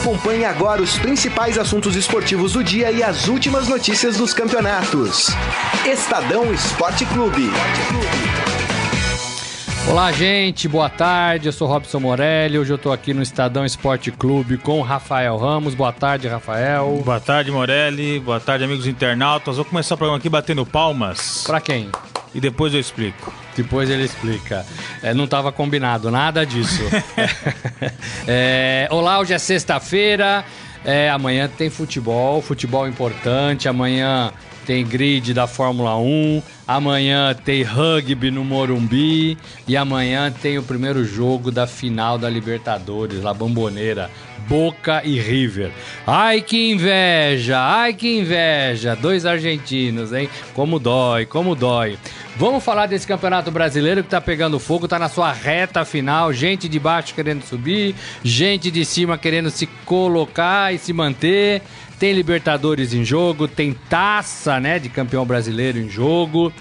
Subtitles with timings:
[0.00, 5.26] Acompanhe agora os principais assuntos esportivos do dia e as últimas notícias dos campeonatos.
[5.84, 7.50] Estadão Esporte Clube.
[9.86, 11.48] Olá, gente, boa tarde.
[11.48, 12.58] Eu sou Robson Morelli.
[12.58, 15.74] Hoje eu tô aqui no Estadão Esporte Clube com Rafael Ramos.
[15.74, 17.02] Boa tarde, Rafael.
[17.04, 18.18] Boa tarde, Morelli.
[18.20, 19.56] Boa tarde, amigos internautas.
[19.56, 21.44] Vou começar o programa aqui batendo palmas.
[21.46, 21.90] Pra quem?
[22.34, 23.30] E depois eu explico.
[23.62, 24.64] Depois ele explica.
[25.02, 26.82] É, não estava combinado nada disso.
[28.26, 30.42] é, olá, hoje é sexta-feira.
[30.82, 33.68] É, amanhã tem futebol, futebol importante.
[33.68, 34.32] Amanhã
[34.64, 36.42] tem grid da Fórmula 1.
[36.66, 39.36] Amanhã tem rugby no Morumbi.
[39.68, 44.10] E amanhã tem o primeiro jogo da final da Libertadores, La Bomboneira.
[44.50, 45.70] Boca e River.
[46.04, 48.96] Ai que inveja, ai que inveja.
[48.96, 50.28] Dois argentinos, hein?
[50.54, 51.96] Como dói, como dói.
[52.36, 56.32] Vamos falar desse campeonato brasileiro que tá pegando fogo, tá na sua reta final.
[56.32, 57.94] Gente de baixo querendo subir,
[58.24, 61.62] gente de cima querendo se colocar e se manter.
[62.00, 66.52] Tem Libertadores em jogo, tem taça, né, de campeão brasileiro em jogo.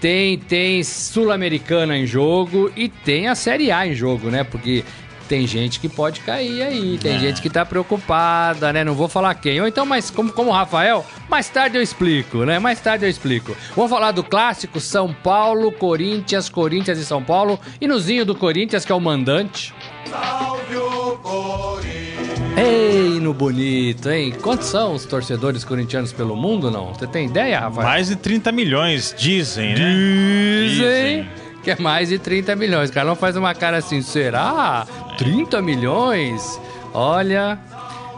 [0.00, 4.42] Tem tem Sul-Americana em jogo e tem a Série A em jogo, né?
[4.42, 4.82] Porque
[5.30, 7.18] tem gente que pode cair aí, tem é.
[7.20, 8.82] gente que tá preocupada, né?
[8.82, 9.60] Não vou falar quem.
[9.60, 12.58] Ou então, mas como, como o Rafael, mais tarde eu explico, né?
[12.58, 13.56] Mais tarde eu explico.
[13.76, 17.60] Vamos falar do clássico São Paulo, Corinthians, Corinthians e São Paulo.
[17.80, 19.72] E nozinho do Corinthians, que é o mandante.
[20.10, 22.58] Salve o Corinthians!
[22.58, 24.34] Ei, no bonito, hein?
[24.42, 26.92] Quantos são os torcedores corintianos pelo mundo, não?
[26.92, 27.86] Você tem ideia, Rafael?
[27.86, 29.94] Mais de 30 milhões, dizem, né?
[29.94, 31.22] Dizem.
[31.22, 32.90] dizem que é mais de 30 milhões.
[32.90, 34.86] O cara não faz uma cara assim, será?
[35.18, 36.60] 30 milhões?
[36.92, 37.58] Olha,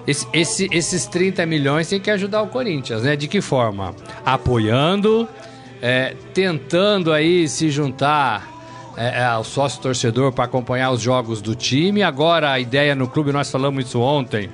[0.06, 3.16] esse, esse, esses 30 milhões tem que ajudar o Corinthians, né?
[3.16, 3.94] De que forma?
[4.24, 5.28] Apoiando,
[5.80, 8.48] é, tentando aí se juntar
[8.96, 12.02] é, é ao sócio torcedor para acompanhar os jogos do time.
[12.02, 14.50] Agora a ideia no clube, nós falamos isso ontem,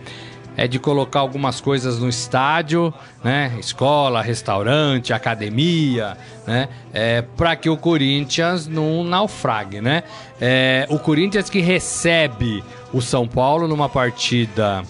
[0.59, 2.93] é de colocar algumas coisas no estádio,
[3.23, 3.55] né?
[3.61, 6.69] Escola, restaurante, academia, né?
[6.93, 10.03] É, para que o Corinthians não naufrague, né?
[10.41, 14.83] É, o Corinthians que recebe o São Paulo numa partida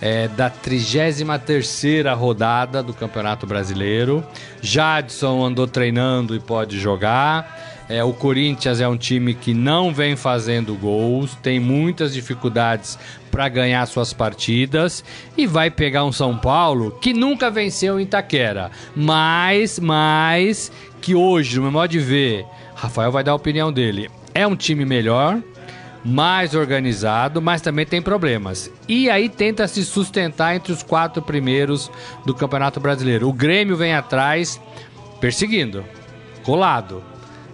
[0.00, 1.22] é, da 33
[2.16, 4.24] rodada do Campeonato Brasileiro.
[4.62, 7.75] Jadson andou treinando e pode jogar.
[7.88, 12.98] É, o Corinthians é um time que não vem fazendo gols, tem muitas dificuldades
[13.30, 15.04] para ganhar suas partidas
[15.36, 21.56] e vai pegar um São Paulo que nunca venceu em Itaquera, mas, mas que hoje,
[21.56, 25.40] no meu modo de ver, Rafael vai dar a opinião dele, é um time melhor,
[26.04, 28.70] mais organizado, mas também tem problemas.
[28.88, 31.90] E aí tenta se sustentar entre os quatro primeiros
[32.24, 33.28] do Campeonato Brasileiro.
[33.28, 34.60] O Grêmio vem atrás,
[35.20, 35.84] perseguindo,
[36.44, 37.02] colado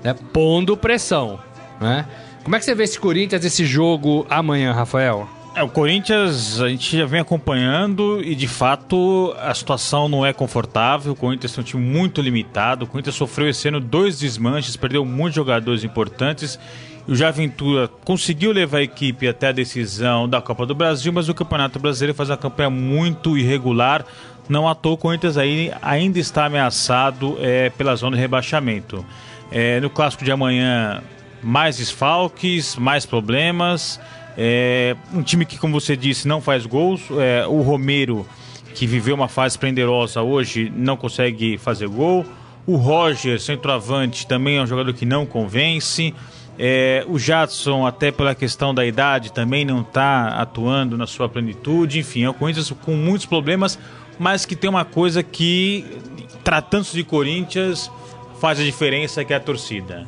[0.02, 1.38] né, pondo pressão,
[1.80, 2.06] né?
[2.42, 5.28] Como é que você vê esse Corinthians, esse jogo amanhã, Rafael?
[5.54, 10.32] É, o Corinthians a gente já vem acompanhando e de fato a situação não é
[10.32, 11.12] confortável.
[11.12, 12.84] O Corinthians tem um time muito limitado.
[12.84, 16.58] O Corinthians sofreu esse ano dois desmanches, perdeu muitos jogadores importantes.
[17.06, 21.34] O Javentura conseguiu levar a equipe até a decisão da Copa do Brasil, mas o
[21.34, 24.06] Campeonato Brasileiro faz uma campanha muito irregular.
[24.48, 29.04] Não à toa o Corinthians aí ainda está ameaçado é, pela zona de rebaixamento.
[29.52, 31.02] É, no clássico de amanhã,
[31.42, 34.00] mais desfalques, mais problemas.
[34.36, 37.02] É, um time que, como você disse, não faz gols.
[37.18, 38.26] É, o Romero,
[38.74, 42.24] que viveu uma fase prenderosa hoje, não consegue fazer gol.
[42.66, 46.14] O Roger, centroavante, também é um jogador que não convence.
[46.58, 51.98] É, o Jadson, até pela questão da idade, também não está atuando na sua plenitude.
[51.98, 53.78] Enfim, é o Corinthians com muitos problemas,
[54.18, 55.84] mas que tem uma coisa que,
[56.44, 57.90] tratando-se de Corinthians,
[58.42, 60.04] faz a diferença que é a torcida.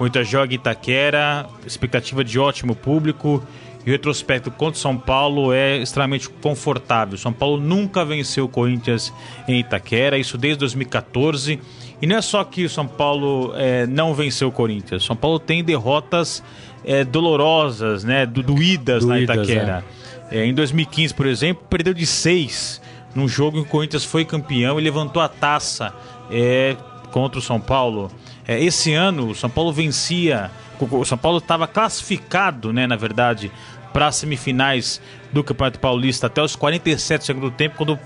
[0.00, 3.46] Muita joga Itaquera, expectativa de ótimo público
[3.84, 7.18] e o retrospecto contra o São Paulo é extremamente confortável.
[7.18, 9.12] São Paulo nunca venceu o Corinthians
[9.46, 11.60] em Itaquera, isso desde 2014.
[12.00, 15.04] E não é só que o São Paulo é, não venceu o Corinthians.
[15.04, 16.42] São Paulo tem derrotas
[16.86, 19.84] é, dolorosas, né, doídas, na Itaquera.
[20.30, 20.38] É.
[20.38, 22.80] é em 2015, por exemplo, perdeu de seis
[23.14, 25.92] num jogo em que o Corinthians foi campeão e levantou a taça.
[26.30, 26.74] É,
[27.14, 28.10] contra o São Paulo.
[28.44, 30.50] É, esse ano, o São Paulo vencia.
[30.80, 33.52] O São Paulo estava classificado, né, na verdade,
[33.92, 35.00] para as semifinais
[35.32, 37.96] do Campeonato Paulista até os 47 do segundo tempo, quando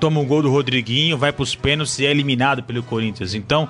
[0.00, 3.34] toma um gol do Rodriguinho, vai para os pênaltis e é eliminado pelo Corinthians.
[3.34, 3.68] Então,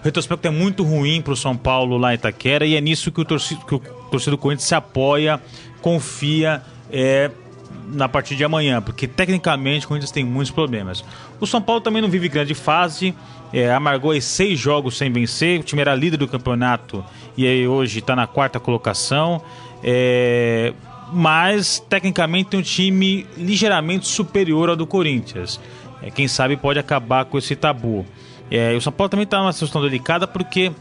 [0.00, 3.10] o retrospecto é muito ruim para o São Paulo lá em Itaquera e é nisso
[3.10, 5.42] que o torcedor, que o do Corinthians se apoia,
[5.82, 6.62] confia.
[6.92, 7.28] É,
[7.92, 11.04] na partir de amanhã, porque tecnicamente o Corinthians tem muitos problemas.
[11.40, 13.14] O São Paulo também não vive grande fase,
[13.52, 17.04] é, amargou aí seis jogos sem vencer, o time era líder do campeonato
[17.36, 19.42] e aí hoje está na quarta colocação.
[19.82, 20.72] É,
[21.12, 25.60] mas tecnicamente tem um time ligeiramente superior ao do Corinthians.
[26.02, 28.06] É, quem sabe pode acabar com esse tabu.
[28.50, 30.72] É, o São Paulo também está numa situação delicada porque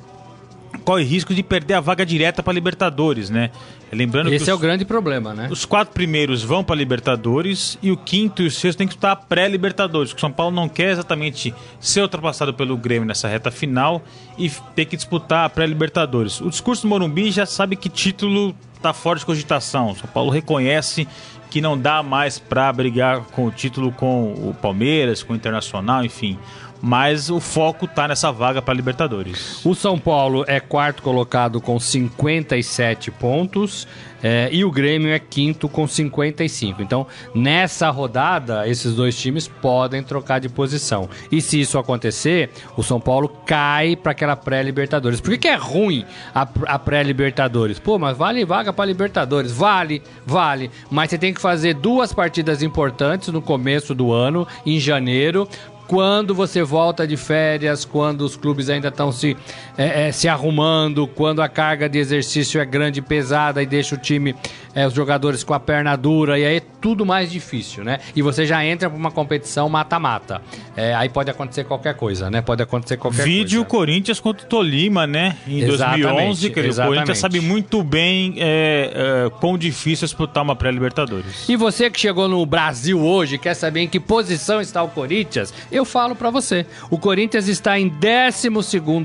[0.83, 3.51] corre risco de perder a vaga direta para Libertadores, né?
[3.91, 5.47] Lembrando Esse é o grande problema, né?
[5.49, 9.15] Os quatro primeiros vão para Libertadores e o quinto e o sexto tem que estar
[9.15, 10.13] pré-Libertadores.
[10.13, 14.03] O São Paulo não quer exatamente ser ultrapassado pelo Grêmio nessa reta final
[14.37, 16.39] e ter que disputar a pré-Libertadores.
[16.39, 19.91] O discurso do Morumbi já sabe que título está fora de cogitação.
[19.91, 21.07] O São Paulo reconhece
[21.49, 26.05] que não dá mais para brigar com o título com o Palmeiras, com o Internacional,
[26.05, 26.37] enfim
[26.81, 29.65] mas o foco tá nessa vaga para Libertadores.
[29.65, 33.87] O São Paulo é quarto colocado com 57 pontos
[34.21, 36.81] é, e o Grêmio é quinto com 55.
[36.81, 41.09] Então, nessa rodada, esses dois times podem trocar de posição.
[41.31, 45.21] E se isso acontecer, o São Paulo cai para aquela pré-Libertadores.
[45.21, 47.79] Por que, que, é ruim a, a pré-Libertadores?
[47.79, 49.51] Pô, mas vale vaga para Libertadores?
[49.51, 50.69] Vale, vale.
[50.89, 55.47] Mas você tem que fazer duas partidas importantes no começo do ano, em janeiro
[55.89, 59.35] quando você volta de férias, quando os clubes ainda estão se,
[59.75, 63.95] é, é, se arrumando, quando a carga de exercício é grande e pesada e deixa
[63.95, 64.35] o time,
[64.75, 67.97] é, os jogadores com a perna dura, e aí é tudo mais difícil, né?
[68.15, 70.43] E você já entra para uma competição mata-mata.
[70.77, 72.39] É, aí pode acontecer qualquer coisa, né?
[72.39, 73.47] Pode acontecer qualquer Vídeo coisa.
[73.47, 75.37] Vídeo Corinthians contra o Tolima, né?
[75.47, 80.43] Em exatamente, 2011, que o Corinthians sabe muito bem é, é, quão difícil é disputar
[80.43, 81.49] uma pré-Libertadores.
[81.49, 85.51] E você que chegou no Brasil hoje, quer saber em que posição está o Corinthians?
[85.78, 86.65] eu falo para você.
[86.89, 88.49] O Corinthians está em 12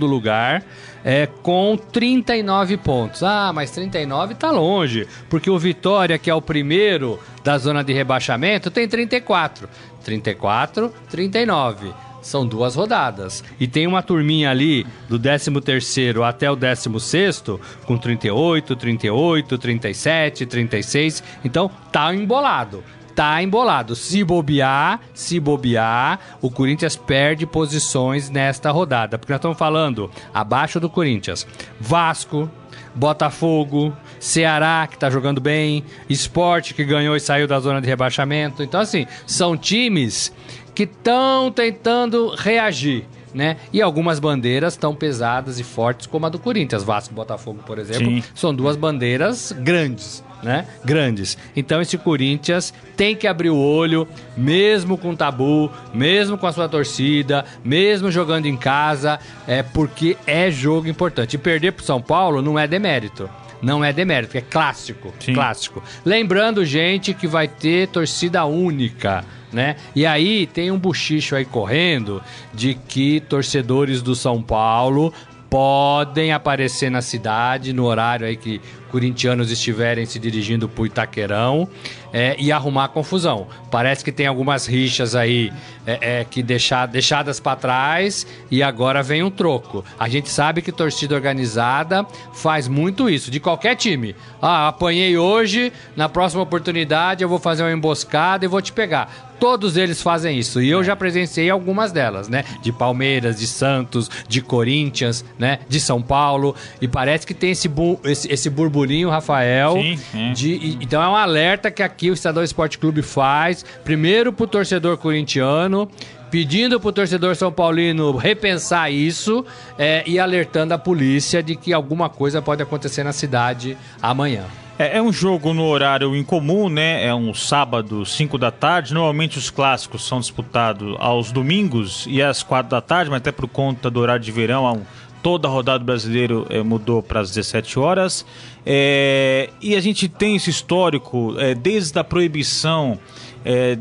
[0.01, 0.65] lugar.
[1.07, 3.23] É, com 39 pontos.
[3.23, 7.93] Ah, mas 39 tá longe, porque o Vitória, que é o primeiro da zona de
[7.93, 9.69] rebaixamento, tem 34.
[10.03, 11.93] 34, 39
[12.25, 13.45] são duas rodadas.
[13.61, 21.23] E tem uma turminha ali do 13º até o 16º com 38, 38, 37, 36.
[21.45, 22.83] Então tá embolado
[23.15, 23.95] tá embolado.
[23.95, 29.19] Se bobear, se bobear, o Corinthians perde posições nesta rodada.
[29.19, 31.47] Porque nós estamos falando abaixo do Corinthians.
[31.81, 32.51] Vasco,
[32.95, 38.63] Botafogo, Ceará, que tá jogando bem, Esporte, que ganhou e saiu da zona de rebaixamento.
[38.63, 40.33] Então, assim, são times
[40.75, 43.07] que estão tentando reagir.
[43.33, 43.57] Né?
[43.73, 46.85] E algumas bandeiras tão pesadas e fortes como a do Corinthians.
[46.85, 48.23] Vasco e Botafogo, por exemplo, Sim.
[48.33, 50.67] são duas bandeiras grandes né?
[50.85, 51.37] Grandes.
[51.57, 54.07] Então esse Corinthians tem que abrir o olho,
[54.37, 59.19] mesmo com tabu, mesmo com a sua torcida, mesmo jogando em casa,
[59.49, 61.35] é porque é jogo importante.
[61.35, 63.29] E perder pro São Paulo não é demérito.
[63.63, 65.33] Não é demérito, é clássico, Sim.
[65.33, 65.83] clássico.
[66.05, 69.25] Lembrando, gente, que vai ter torcida única.
[69.51, 69.77] Né?
[69.95, 72.21] E aí tem um buchicho aí correndo
[72.53, 75.15] de que torcedores do São Paulo
[75.49, 78.61] podem aparecer na cidade no horário aí que
[78.95, 81.69] corintianos estiverem se dirigindo para o Itaquerão
[82.13, 83.49] é, e arrumar confusão.
[83.69, 85.53] Parece que tem algumas rixas aí
[85.85, 89.85] é, é, que deixar, deixadas para trás e agora vem um troco.
[89.99, 94.15] A gente sabe que torcida organizada faz muito isso, de qualquer time.
[94.41, 99.35] Ah, apanhei hoje, na próxima oportunidade eu vou fazer uma emboscada e vou te pegar.
[99.41, 100.63] Todos eles fazem isso.
[100.63, 102.45] E eu já presenciei algumas delas, né?
[102.63, 105.59] De Palmeiras, de Santos, de Corinthians, né?
[105.69, 106.55] De São Paulo.
[106.81, 109.75] E parece que tem esse, bu esse, esse burburinho, Rafael.
[109.75, 110.33] Sim, sim.
[110.33, 113.65] De, então é um alerta que aqui o Estadão Esporte Clube faz.
[113.85, 115.89] Primeiro pro torcedor corintiano
[116.31, 119.45] pedindo pro torcedor São Paulino repensar isso
[119.79, 124.45] é, e alertando a polícia de que alguma coisa pode acontecer na cidade amanhã.
[124.77, 127.07] É, é, um jogo no horário incomum, né?
[127.07, 128.93] É um sábado, 5 da tarde.
[128.93, 133.47] Normalmente os clássicos são disputados aos domingos e às 4 da tarde, mas até por
[133.47, 134.83] conta do horário de verão,
[135.25, 138.27] toda a rodada do brasileiro é, mudou para as 17 horas.
[138.65, 142.99] É, e a gente tem esse histórico é, desde a proibição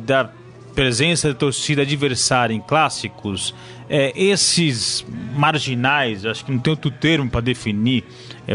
[0.06, 0.30] da
[0.76, 3.56] presença da torcida adversária em clássicos.
[3.90, 8.04] Esses marginais, acho que não tem outro termo para definir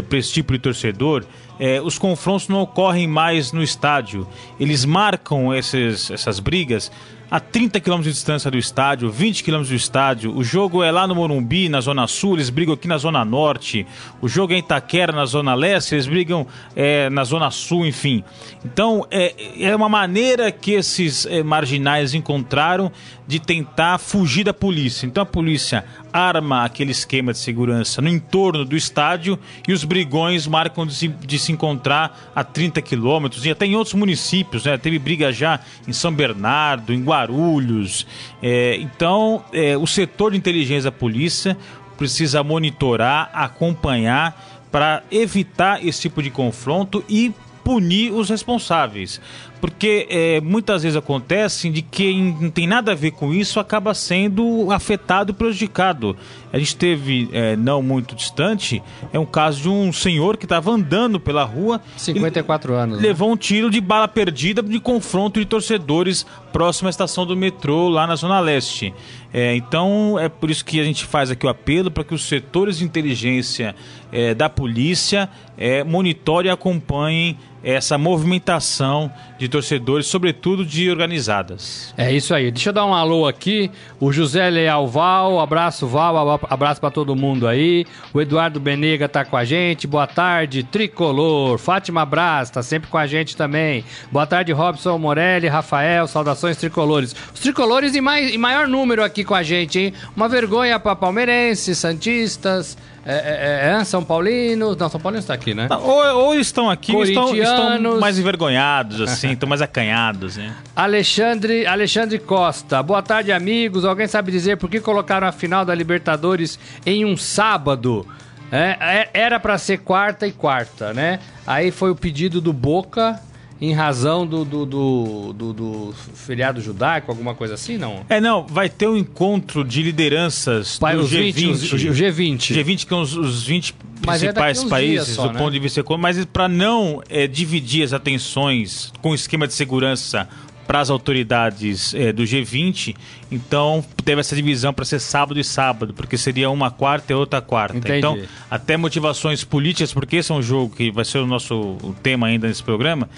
[0.07, 1.25] para esse tipo de torcedor,
[1.59, 4.27] é, os confrontos não ocorrem mais no estádio.
[4.59, 6.91] Eles marcam esses, essas brigas
[7.31, 10.35] a 30 km de distância do estádio, 20 km do estádio.
[10.35, 13.85] O jogo é lá no Morumbi, na Zona Sul, eles brigam aqui na Zona Norte.
[14.19, 18.23] O jogo é em Itaquera, na Zona Leste, eles brigam é, na Zona Sul, enfim.
[18.65, 22.91] Então, é, é uma maneira que esses é, marginais encontraram
[23.27, 25.05] de tentar fugir da polícia.
[25.05, 29.37] Então, a polícia arma aquele esquema de segurança no entorno do estádio
[29.67, 33.75] e os brigões marcam de se, de se encontrar a 30 quilômetros e até em
[33.75, 34.65] outros municípios.
[34.65, 34.77] Né?
[34.77, 38.05] Teve briga já em São Bernardo, em Guarulhos.
[38.41, 41.57] É, então, é, o setor de inteligência da polícia
[41.97, 49.21] precisa monitorar, acompanhar para evitar esse tipo de confronto e punir os responsáveis.
[49.59, 53.93] Porque é, muitas vezes acontece de quem não tem nada a ver com isso acaba
[53.93, 56.15] sendo afetado e prejudicado.
[56.51, 58.81] A gente teve, é, não muito distante,
[59.13, 61.81] é um caso de um senhor que estava andando pela rua.
[61.97, 62.97] 54 anos.
[62.97, 63.07] Né?
[63.07, 63.33] Levou né?
[63.33, 68.07] um tiro de bala perdida de confronto de torcedores próximo à estação do metrô, lá
[68.07, 68.93] na Zona Leste.
[69.31, 72.27] É, então é por isso que a gente faz aqui o apelo para que os
[72.27, 73.75] setores de inteligência
[74.11, 81.93] é, da polícia é, monitorem e acompanhem essa movimentação de torcedores, sobretudo de organizadas.
[81.97, 82.51] É isso aí.
[82.51, 83.71] Deixa eu dar um alô aqui.
[83.99, 87.85] O José Leal Val, abraço Val, abraço para todo mundo aí.
[88.13, 89.87] O Eduardo Benega tá com a gente.
[89.87, 91.57] Boa tarde, Tricolor.
[91.57, 93.83] Fátima Braz tá sempre com a gente também.
[94.11, 97.15] Boa tarde, Robson Morelli, Rafael, saudações tricolores.
[97.33, 99.93] Os tricolores em, mais, em maior número aqui com a gente, hein?
[100.15, 104.75] Uma vergonha para palmeirenses, santistas, é, é, é, é, São Paulino.
[104.75, 105.67] Não, São Paulino está aqui, né?
[105.71, 110.55] Ou, ou estão aqui ou estão, estão mais envergonhados, assim, estão mais acanhados, né?
[110.75, 112.81] Alexandre, Alexandre Costa.
[112.83, 113.85] Boa tarde, amigos.
[113.85, 118.05] Alguém sabe dizer por que colocaram a final da Libertadores em um sábado?
[118.51, 121.19] É, é era para ser quarta e quarta, né?
[121.45, 123.19] Aí foi o pedido do Boca
[123.61, 128.05] em razão do, do, do, do, do feriado judaico, alguma coisa assim, não?
[128.07, 131.33] É, não, vai ter um encontro de lideranças Pai, do G20.
[131.33, 132.37] 20, os, o G20.
[132.37, 135.39] G20, que são os, os 20 principais é países só, do né?
[135.39, 139.53] ponto de vista econômico, mas para não é, dividir as atenções com o esquema de
[139.53, 140.27] segurança
[140.65, 142.95] para as autoridades é, do G20,
[143.31, 147.41] então teve essa divisão para ser sábado e sábado, porque seria uma quarta e outra
[147.41, 147.75] quarta.
[147.75, 147.97] Entendi.
[147.97, 148.19] Então,
[148.51, 152.47] até motivações políticas, porque esse é um jogo que vai ser o nosso tema ainda
[152.47, 153.09] nesse programa,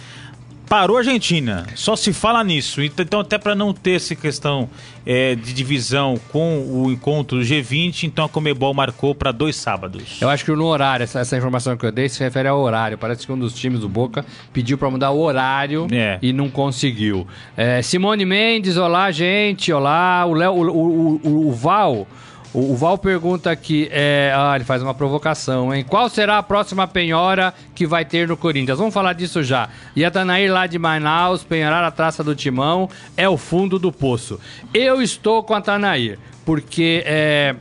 [0.72, 2.82] Parou a Argentina, só se fala nisso.
[2.82, 4.70] Então, até para não ter essa questão
[5.06, 10.22] é, de divisão com o encontro do G20, então a Comebol marcou para dois sábados.
[10.22, 12.98] Eu acho que no horário, essa, essa, informação que eu dei se refere ao horário.
[12.98, 16.18] Parece que um dos times do Boca pediu para mudar o horário é.
[16.22, 17.28] e não conseguiu.
[17.58, 20.26] É, Simone Mendes, olá, gente, olá.
[20.26, 22.08] O, Léo, o, o, o, o Val.
[22.54, 25.86] O, Val pergunta aqui, é, ah, ele faz uma provocação, hein?
[25.88, 28.78] Qual será a próxima penhora que vai ter no Corinthians?
[28.78, 29.70] Vamos falar disso já.
[29.96, 33.90] E a Danair lá de Manaus, penhorar a traça do timão, é o fundo do
[33.90, 34.38] poço.
[34.74, 37.56] Eu estou com a Tanair, porque é,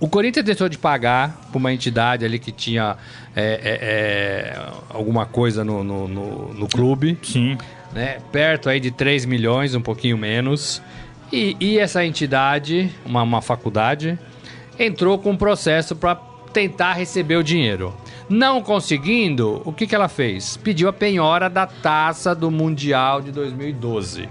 [0.00, 2.96] o Corinthians deixou de pagar para uma entidade ali que tinha
[3.36, 7.16] é, é, é, alguma coisa no, no, no, no clube.
[7.22, 7.56] Sim.
[7.92, 8.18] Né?
[8.32, 10.82] Perto aí de 3 milhões, um pouquinho menos.
[11.32, 14.18] E, e essa entidade, uma, uma faculdade,
[14.78, 16.14] entrou com um processo para
[16.52, 17.94] tentar receber o dinheiro.
[18.28, 20.56] Não conseguindo, o que, que ela fez?
[20.56, 24.28] Pediu a penhora da taça do Mundial de 2012.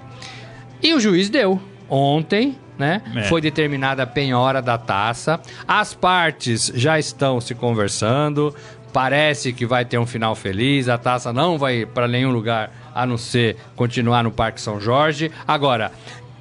[0.82, 1.60] E o juiz deu.
[1.90, 3.02] Ontem, né?
[3.16, 3.24] É.
[3.24, 5.40] Foi determinada a penhora da taça.
[5.68, 8.54] As partes já estão se conversando.
[8.94, 10.90] Parece que vai ter um final feliz.
[10.90, 15.32] A taça não vai para nenhum lugar a não ser continuar no Parque São Jorge.
[15.48, 15.92] Agora,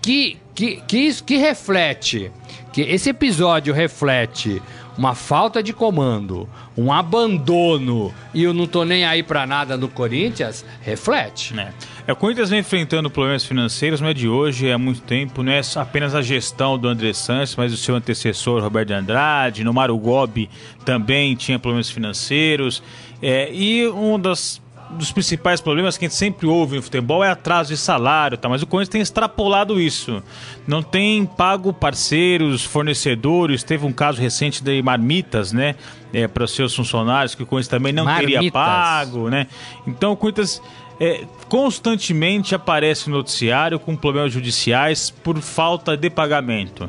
[0.06, 2.30] que, que, que, isso, que reflete,
[2.72, 4.62] que esse episódio reflete
[4.96, 6.48] uma falta de comando,
[6.78, 11.58] um abandono e eu não tô nem aí para nada no Corinthians, reflete.
[11.58, 11.72] É.
[12.06, 12.12] é.
[12.12, 15.50] o Corinthians vem enfrentando problemas financeiros, não é de hoje, é há muito tempo, não
[15.50, 19.98] é apenas a gestão do André Santos, mas o seu antecessor Roberto Andrade, no Maru
[19.98, 20.48] Gobi
[20.84, 22.80] também tinha problemas financeiros.
[23.20, 27.30] É, e um das dos principais problemas que a gente sempre ouve no futebol é
[27.30, 28.48] atraso de salário, tá?
[28.48, 30.22] mas o Corinthians tem extrapolado isso.
[30.66, 33.62] Não tem pago parceiros, fornecedores.
[33.62, 35.74] Teve um caso recente de marmitas, né?
[36.12, 38.34] É, para os seus funcionários, que o Corinthians também não marmitas.
[38.34, 39.46] teria pago, né?
[39.86, 40.62] Então o Corinthians
[41.00, 46.88] é, constantemente aparece no noticiário com problemas judiciais por falta de pagamento.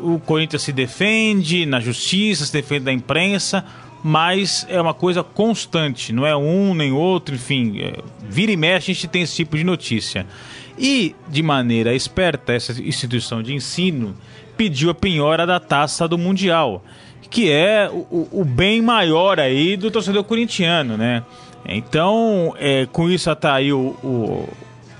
[0.00, 3.64] O Corinthians se defende na justiça, se defende da imprensa
[4.02, 8.90] mas é uma coisa constante, não é um nem outro, enfim, é, vira e mexe
[8.90, 10.26] a gente tem esse tipo de notícia.
[10.78, 14.14] E, de maneira esperta, essa instituição de ensino
[14.56, 16.84] pediu a penhora da taça do Mundial,
[17.28, 21.24] que é o, o bem maior aí do torcedor corintiano, né?
[21.66, 24.48] Então, é, com isso atraiu o,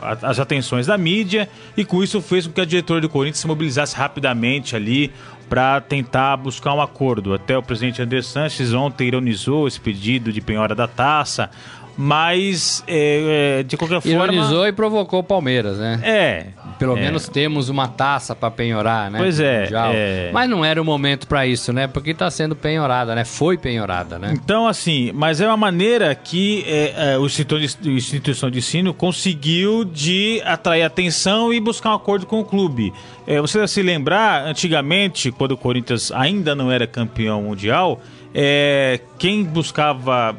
[0.00, 3.46] as atenções da mídia e com isso fez com que a diretora do Corinthians se
[3.46, 5.12] mobilizasse rapidamente ali
[5.48, 7.34] para tentar buscar um acordo.
[7.34, 11.50] Até o presidente André Sanches ontem ironizou esse pedido de penhora da taça,
[11.96, 14.24] mas é, é, de qualquer forma.
[14.24, 16.00] Ironizou e provocou o Palmeiras, né?
[16.02, 16.46] É.
[16.78, 17.00] Pelo é.
[17.00, 19.18] menos temos uma taça para penhorar, né?
[19.18, 21.86] Pois é, é, Mas não era o momento para isso, né?
[21.86, 23.24] Porque está sendo penhorada, né?
[23.24, 24.32] Foi penhorada, né?
[24.34, 28.94] Então, assim, mas é uma maneira que é, é, o instituto de, instituição de ensino
[28.94, 32.92] conseguiu de atrair atenção e buscar um acordo com o clube.
[33.26, 38.00] É, você deve se lembrar, antigamente, quando o Corinthians ainda não era campeão mundial,
[38.34, 40.36] é, quem buscava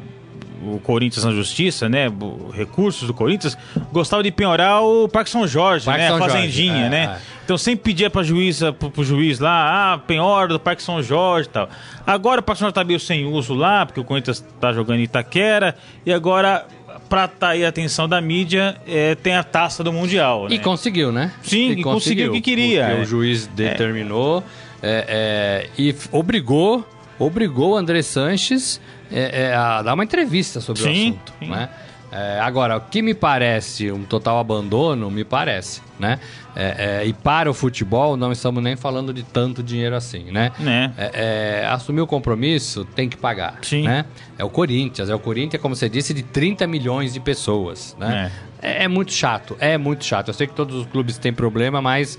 [0.62, 2.06] o Corinthians na justiça, né?
[2.52, 3.56] Recursos do Corinthians,
[3.92, 6.08] gostava de penhorar o Parque São Jorge, Parque né?
[6.08, 6.86] São a fazendinha, Jorge.
[6.86, 7.16] É, né?
[7.16, 7.40] É.
[7.44, 11.48] Então sempre pedia para juíza, pro, pro juiz lá, ah, penhora do Parque São Jorge
[11.48, 11.68] e tal.
[12.06, 15.00] Agora o Parque São Jorge tá meio sem uso lá, porque o Corinthians tá jogando
[15.00, 15.74] em Itaquera,
[16.04, 16.66] e agora
[17.08, 20.48] para atrair a atenção da mídia, é, tem a taça do Mundial.
[20.48, 20.54] Né?
[20.54, 21.32] E conseguiu, né?
[21.42, 22.86] Sim, e conseguiu, o que queria.
[22.86, 24.44] Porque o juiz determinou
[24.80, 26.86] é, é, e obrigou,
[27.18, 31.34] obrigou o André Sanches é, é, dar uma entrevista sobre sim, o assunto.
[31.40, 31.50] Sim.
[31.50, 31.68] Né?
[32.12, 36.18] É, agora, o que me parece um total abandono, me parece, né?
[36.56, 40.50] É, é, e para o futebol, não estamos nem falando de tanto dinheiro assim, né?
[40.58, 40.92] né?
[40.96, 43.84] É, assumir o compromisso, tem que pagar, Sim.
[43.84, 44.04] né?
[44.36, 48.32] É o Corinthians, é o Corinthians, como você disse, de 30 milhões de pessoas, né?
[48.60, 48.84] É.
[48.84, 50.28] é, muito chato, é muito chato.
[50.28, 52.18] Eu sei que todos os clubes têm problema, mas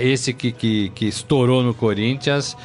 [0.00, 2.56] esse que, que, que, estourou no Corinthians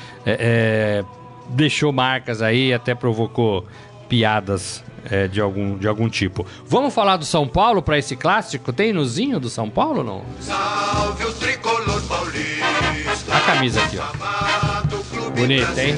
[1.51, 3.65] deixou marcas aí, até provocou
[4.09, 6.45] piadas é, de, algum, de algum tipo.
[6.65, 8.73] Vamos falar do São Paulo para esse clássico?
[8.73, 10.23] Tem nozinho do São Paulo não?
[10.39, 13.35] Salve o tricolor paulista.
[13.35, 15.29] A camisa aqui, ó.
[15.31, 15.95] Bonita, hein?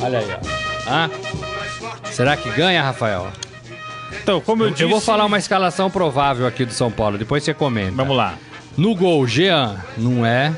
[0.00, 0.90] Olha aí, ó.
[0.90, 1.10] Hã?
[2.10, 3.28] Será que ganha, Rafael?
[4.22, 4.84] Então, como eu, eu disse...
[4.84, 7.92] Eu vou falar uma escalação provável aqui do São Paulo, depois você comenta.
[7.92, 8.34] Vamos lá.
[8.76, 10.54] No gol, Jean, não é.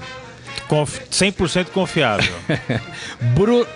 [0.68, 2.34] Conf 100% confiável.
[3.34, 3.66] Bru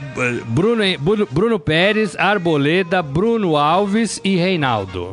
[0.46, 5.12] Bruno, Bruno Pérez, Arboleda, Bruno Alves e Reinaldo.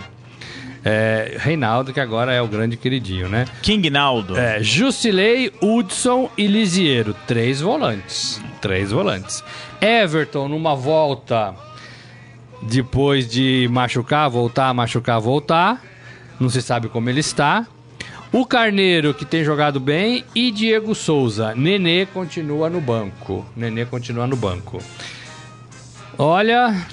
[0.83, 3.45] É, Reinaldo, que agora é o grande queridinho, né?
[3.61, 4.35] King Naldo.
[4.35, 7.15] É, Jusilei, Hudson e Lisiero.
[7.27, 8.41] Três volantes.
[8.59, 9.43] Três volantes.
[9.79, 11.53] Everton, numa volta
[12.61, 15.81] depois de machucar, voltar, machucar, voltar.
[16.39, 17.67] Não se sabe como ele está.
[18.33, 21.53] O Carneiro, que tem jogado bem, e Diego Souza.
[21.53, 23.45] Nenê continua no banco.
[23.57, 24.81] Nenê continua no banco.
[26.17, 26.87] Olha,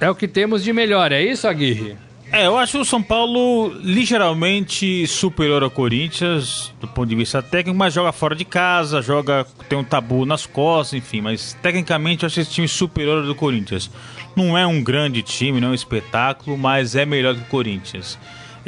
[0.00, 1.96] é o que temos de melhor, é isso, Aguirre?
[2.30, 7.78] É, eu acho o São Paulo ligeiramente superior ao Corinthians do ponto de vista técnico,
[7.78, 12.26] mas joga fora de casa, joga tem um tabu nas costas, enfim, mas tecnicamente eu
[12.26, 13.90] acho esse time superior ao do Corinthians.
[14.36, 18.18] Não é um grande time, não é um espetáculo, mas é melhor que o Corinthians.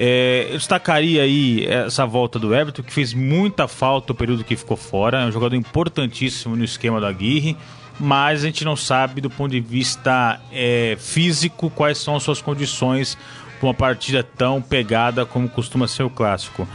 [0.03, 4.57] É, eu destacaria aí essa volta do Everton, que fez muita falta o período que
[4.57, 5.21] ficou fora.
[5.21, 7.55] É um jogador importantíssimo no esquema da Aguirre,
[7.99, 12.41] mas a gente não sabe do ponto de vista é, físico quais são as suas
[12.41, 13.19] condições
[13.59, 16.67] para uma partida tão pegada como costuma ser o clássico.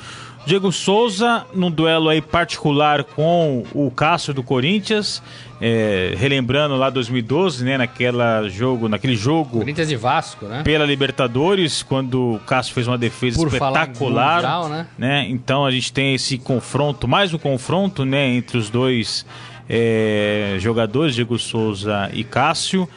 [0.45, 5.21] Diego Souza, num duelo aí particular com o Cássio do Corinthians,
[5.59, 10.61] é, relembrando lá 2012, né, naquela jogo, naquele jogo Corinthians e Vasco, né?
[10.63, 14.87] Pela Libertadores, quando o Cássio fez uma defesa Por espetacular, mundial, né?
[14.97, 15.25] né?
[15.29, 19.25] Então a gente tem esse confronto, mais um confronto, né, entre os dois
[19.67, 22.87] é, jogadores, Diego Souza e Cássio.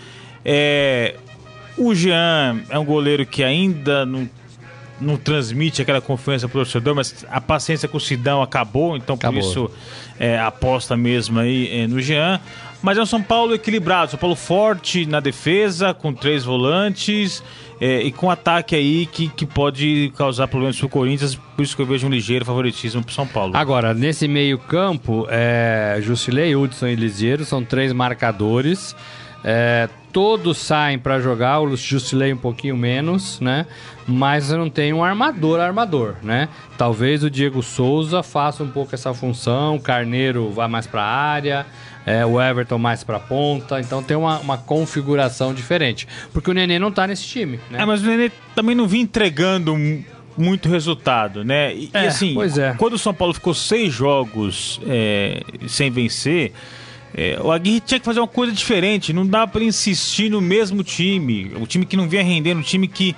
[0.45, 1.15] É,
[1.79, 4.29] o Jean é um goleiro que ainda não
[5.01, 9.41] não transmite aquela confiança pro torcedor, mas a paciência com o Sidão acabou, então acabou.
[9.41, 9.71] por isso
[10.19, 12.41] é, aposta mesmo aí é, no Jean.
[12.81, 17.43] Mas é um São Paulo equilibrado, São Paulo forte na defesa, com três volantes
[17.81, 21.83] é, e com ataque aí que, que pode causar problemas pro Corinthians, por isso que
[21.83, 23.57] eu vejo um ligeiro favoritismo pro São Paulo.
[23.57, 28.95] Agora, nesse meio campo, é, Jusilei, Hudson e Liseiro são três marcadores.
[29.45, 33.67] É, todos saem para jogar, o Jusilei um pouquinho menos, né?
[34.07, 36.49] Mas não tem um armador armador, né?
[36.77, 41.07] Talvez o Diego Souza faça um pouco essa função, o Carneiro vá mais para a
[41.07, 41.67] área,
[42.07, 46.09] é, o Everton mais para ponta, então tem uma, uma, configuração diferente.
[46.33, 47.83] Porque o Nenê não tá nesse time, né?
[47.83, 49.77] É, mas o Nenê também não vinha entregando
[50.37, 51.75] muito resultado, né?
[51.75, 52.75] E, é, e assim, é.
[52.79, 56.53] quando o São Paulo ficou seis jogos é, sem vencer
[57.15, 60.85] é, o Aguirre tinha que fazer uma coisa diferente, não dá para insistir no mesmo
[60.85, 63.17] time, o time que não vinha rendendo, o time que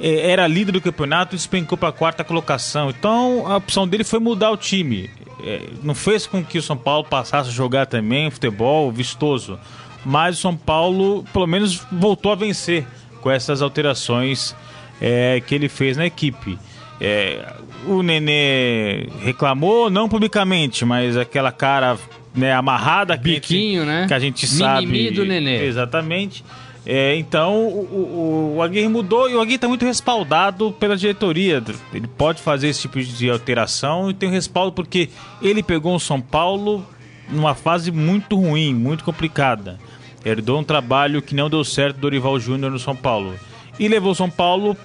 [0.00, 2.90] é, era líder do campeonato despencou para a quarta colocação.
[2.90, 5.10] Então a opção dele foi mudar o time.
[5.44, 9.58] É, não fez com que o São Paulo passasse a jogar também futebol vistoso,
[10.04, 12.86] mas o São Paulo pelo menos voltou a vencer
[13.20, 14.54] com essas alterações
[15.00, 16.58] é, que ele fez na equipe.
[17.00, 17.54] É,
[17.86, 21.98] o Nenê reclamou, não publicamente, mas aquela cara
[22.34, 24.06] né, amarrada que Biquinho, gente, né?
[24.06, 24.86] que a gente sabe.
[24.86, 25.64] Mimimi do nenê.
[25.66, 26.44] Exatamente.
[26.84, 31.62] É, então o, o, o Aguirre mudou e o Aguirre está muito respaldado pela diretoria.
[31.94, 35.08] Ele pode fazer esse tipo de alteração e tem um respaldo porque
[35.40, 36.84] ele pegou o São Paulo
[37.28, 39.78] numa fase muito ruim, muito complicada.
[40.24, 43.34] Herdou um trabalho que não deu certo do Dorival Júnior no São Paulo.
[43.78, 44.76] E levou o São Paulo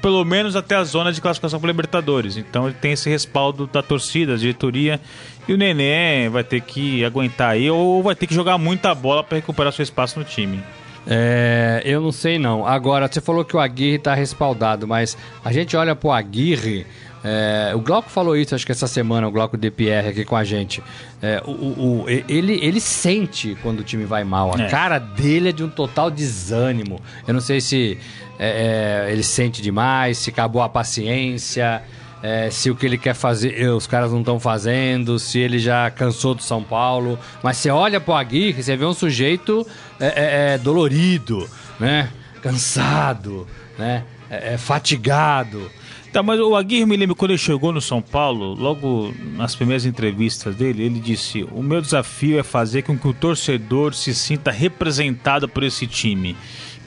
[0.00, 2.36] pelo menos até a zona de classificação para Libertadores.
[2.36, 5.00] Então ele tem esse respaldo da torcida, da diretoria.
[5.46, 9.22] E o Nenê vai ter que aguentar aí ou vai ter que jogar muita bola
[9.22, 10.62] para recuperar seu espaço no time.
[11.06, 12.66] É, eu não sei não.
[12.66, 16.86] Agora, você falou que o Aguirre está respaldado, mas a gente olha pro Aguirre.
[17.22, 20.44] É, o Glauco falou isso, acho que essa semana, o Glauco DPR aqui com a
[20.44, 20.82] gente.
[21.22, 24.54] É, o, o, o, ele, ele sente quando o time vai mal.
[24.54, 24.68] A é.
[24.68, 27.00] cara dele é de um total desânimo.
[27.26, 27.98] Eu não sei se
[28.38, 31.82] é, é, ele sente demais, se acabou a paciência
[32.26, 35.58] é, se o que ele quer fazer, eh, os caras não estão fazendo, se ele
[35.58, 37.18] já cansou do São Paulo.
[37.42, 39.66] Mas você olha pro Aguirre, você vê um sujeito
[40.00, 41.46] é, é, é dolorido,
[41.78, 42.08] né?
[42.40, 43.46] Cansado,
[43.78, 44.04] né?
[44.30, 45.70] É, é, fatigado.
[46.14, 49.84] Tá, mas o Aguirre me lembra quando ele chegou no São Paulo, logo nas primeiras
[49.84, 54.50] entrevistas dele, ele disse: O meu desafio é fazer com que o torcedor se sinta
[54.50, 56.34] representado por esse time.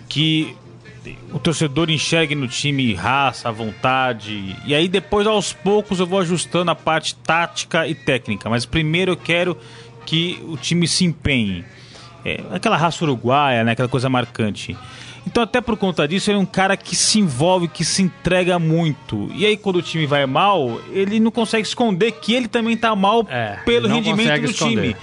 [0.10, 0.58] Que
[1.32, 4.56] o torcedor enxergue no time raça, vontade.
[4.66, 8.50] E aí depois, aos poucos, eu vou ajustando a parte tática e técnica.
[8.50, 9.58] Mas primeiro eu quero
[10.06, 11.64] que o time se empenhe.
[12.26, 13.74] É, aquela raça uruguaia, né?
[13.74, 14.76] Aquela coisa marcante.
[15.28, 18.58] Então, até por conta disso, ele é um cara que se envolve, que se entrega
[18.58, 19.30] muito.
[19.36, 22.96] E aí, quando o time vai mal, ele não consegue esconder que ele também tá
[22.96, 24.94] mal é, pelo rendimento do esconder.
[24.94, 24.96] time.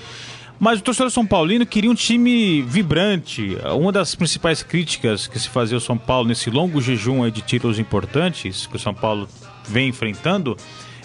[0.58, 3.56] Mas o torcedor São Paulino queria um time vibrante.
[3.76, 7.78] Uma das principais críticas que se fazia ao São Paulo nesse longo jejum de títulos
[7.78, 9.28] importantes que o São Paulo
[9.66, 10.56] vem enfrentando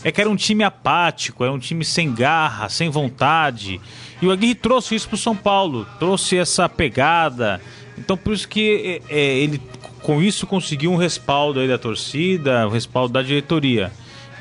[0.03, 3.81] é que era um time apático, era um time sem garra, sem vontade.
[4.21, 7.59] E o Aguirre trouxe isso para o São Paulo, trouxe essa pegada.
[7.97, 9.61] Então por isso que é, é, ele
[10.01, 13.91] com isso conseguiu um respaldo aí da torcida, um respaldo da diretoria.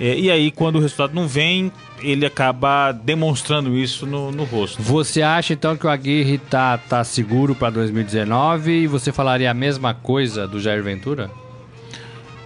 [0.00, 4.82] É, e aí, quando o resultado não vem, ele acaba demonstrando isso no, no rosto.
[4.82, 9.54] Você acha então que o Aguirre tá, tá seguro para 2019 e você falaria a
[9.54, 11.30] mesma coisa do Jair Ventura?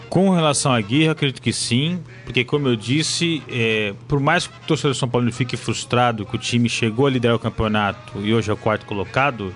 [0.09, 4.55] Com relação à Aguirre, acredito que sim, porque como eu disse, é, por mais que
[4.55, 8.21] o torcedor de São Paulo fique frustrado que o time chegou a liderar o campeonato
[8.21, 9.55] e hoje é o quarto colocado,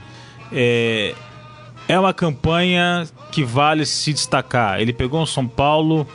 [0.50, 1.14] é,
[1.86, 4.80] é uma campanha que vale se destacar.
[4.80, 6.06] Ele pegou um São Paulo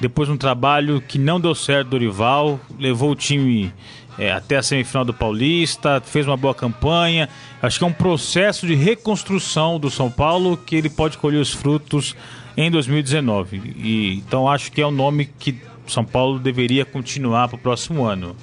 [0.00, 3.72] depois de um trabalho que não deu certo do Dorival, levou o time
[4.18, 7.28] é, até a semifinal do Paulista, fez uma boa campanha.
[7.62, 11.52] Acho que é um processo de reconstrução do São Paulo que ele pode colher os
[11.52, 12.16] frutos
[12.56, 13.74] em 2019.
[13.76, 18.04] E, então acho que é um nome que São Paulo deveria continuar para o próximo
[18.04, 18.34] ano.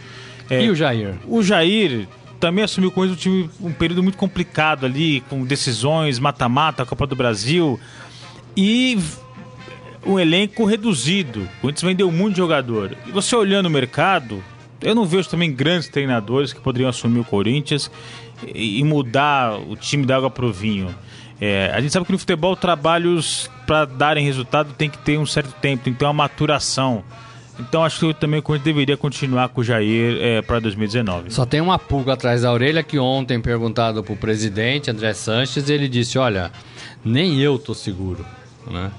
[0.49, 1.15] É, e o Jair?
[1.27, 2.07] O Jair
[2.39, 7.05] também assumiu com isso um, time, um período muito complicado ali, com decisões, mata-mata, Copa
[7.05, 7.79] do Brasil.
[8.55, 8.97] E
[10.07, 11.41] um elenco reduzido.
[11.41, 12.95] O Corinthians vendeu muito jogador.
[13.05, 14.43] E você olhando o mercado,
[14.81, 17.91] eu não vejo também grandes treinadores que poderiam assumir o Corinthians
[18.53, 20.95] e mudar o time da água pro vinho.
[21.39, 25.25] É, a gente sabe que no futebol trabalhos para darem resultado tem que ter um
[25.25, 27.03] certo tempo, tem que ter uma maturação.
[27.59, 31.31] Então acho que também o Corinthians deveria continuar com o Jair é, para 2019.
[31.31, 35.69] Só tem uma pulga atrás da orelha que ontem perguntado para o presidente André Sanches,
[35.69, 36.51] ele disse: olha,
[37.03, 38.23] nem eu tô seguro.
[38.69, 38.91] Né?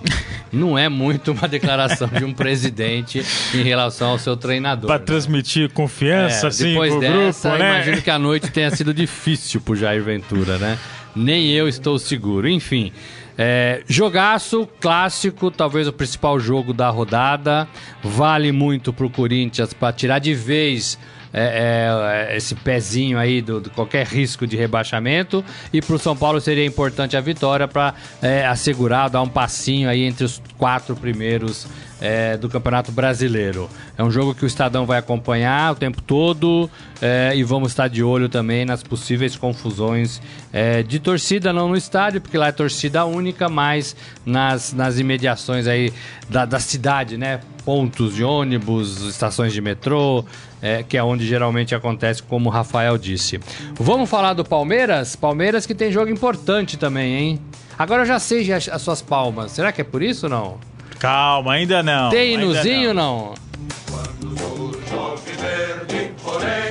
[0.53, 3.23] Não é muito uma declaração de um presidente
[3.55, 4.87] em relação ao seu treinador.
[4.89, 5.05] Para né?
[5.05, 7.75] transmitir confiança, é, assim, depois dessa, grupo, né?
[7.75, 10.79] imagino que a noite tenha sido difícil para Jair Ventura, né?
[11.15, 12.49] Nem eu estou seguro.
[12.49, 12.93] Enfim,
[13.37, 17.69] é, jogaço clássico, talvez o principal jogo da rodada.
[18.03, 20.99] Vale muito para o Corinthians para tirar de vez
[21.33, 25.45] é, é, esse pezinho aí do, do, qualquer risco de rebaixamento.
[25.73, 29.89] E para o São Paulo seria importante a vitória para é, assegurar, dar um passinho
[29.89, 31.67] aí entre os quatro primeiros
[32.01, 33.69] é, do Campeonato Brasileiro.
[33.97, 37.89] É um jogo que o Estadão vai acompanhar o tempo todo é, e vamos estar
[37.89, 40.21] de olho também nas possíveis confusões
[40.53, 45.67] é, de torcida, não no estádio, porque lá é torcida única, mas nas, nas imediações
[45.67, 45.93] aí
[46.29, 47.41] da, da cidade, né?
[47.65, 50.25] Pontos de ônibus, estações de metrô,
[50.63, 53.39] é, que é onde geralmente acontece, como o Rafael disse.
[53.75, 55.15] Vamos falar do Palmeiras?
[55.15, 57.41] Palmeiras que tem jogo importante também, hein?
[57.79, 59.53] Agora eu já sei as, as suas palmas.
[59.53, 60.59] Será que é por isso ou não?
[60.99, 62.11] Calma, ainda não.
[62.11, 63.35] Tem inuzinho ou não?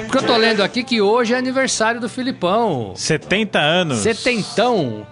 [0.03, 2.93] Porque eu tô lendo aqui que hoje é aniversário do Filipão.
[2.95, 3.99] 70 anos.
[3.99, 5.05] Setentão.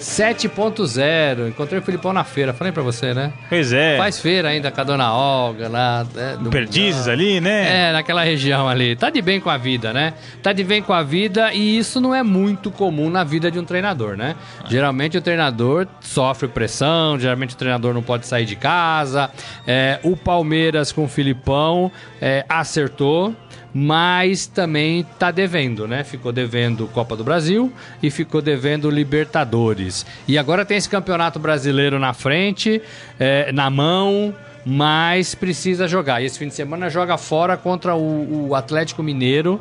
[0.00, 1.48] 7.0.
[1.48, 3.32] Encontrei o Filipão na feira, falei pra você, né?
[3.48, 3.96] Pois é.
[3.96, 6.06] Faz feira ainda com a dona Olga lá.
[6.16, 7.88] É, Perdizes ali, né?
[7.88, 8.96] É, naquela região ali.
[8.96, 10.14] Tá de bem com a vida, né?
[10.42, 13.58] Tá de bem com a vida e isso não é muito comum na vida de
[13.58, 14.36] um treinador, né?
[14.68, 19.30] Geralmente o treinador sofre pressão, geralmente o treinador não pode sair de casa.
[19.66, 23.34] É, o Palmeiras com o Filipão é, acertou
[23.74, 26.04] mas também está devendo, né?
[26.04, 30.06] Ficou devendo Copa do Brasil e ficou devendo Libertadores.
[30.26, 32.80] E agora tem esse campeonato brasileiro na frente,
[33.18, 36.22] é, na mão, mas precisa jogar.
[36.22, 39.60] E esse fim de semana joga fora contra o, o Atlético Mineiro,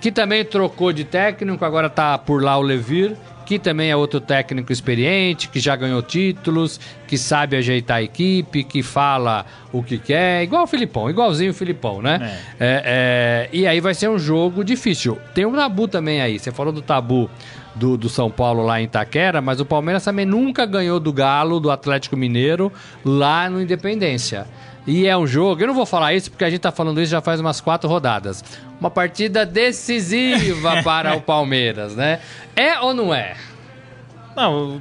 [0.00, 3.16] que também trocou de técnico, agora está por lá o Levir
[3.50, 8.62] que também é outro técnico experiente, que já ganhou títulos, que sabe ajeitar a equipe,
[8.62, 12.38] que fala o que quer, igual o Filipão, igualzinho o Filipão, né?
[12.60, 12.64] É.
[12.64, 15.18] É, é, e aí vai ser um jogo difícil.
[15.34, 17.28] Tem um tabu também aí, você falou do tabu
[17.74, 21.58] do, do São Paulo lá em Itaquera, mas o Palmeiras também nunca ganhou do Galo,
[21.58, 22.72] do Atlético Mineiro,
[23.04, 24.46] lá no Independência.
[24.86, 27.10] E é um jogo, eu não vou falar isso porque a gente tá falando isso
[27.10, 28.42] já faz umas quatro rodadas.
[28.80, 32.20] Uma partida decisiva para o Palmeiras, né?
[32.56, 33.36] É ou não é?
[34.34, 34.80] Não,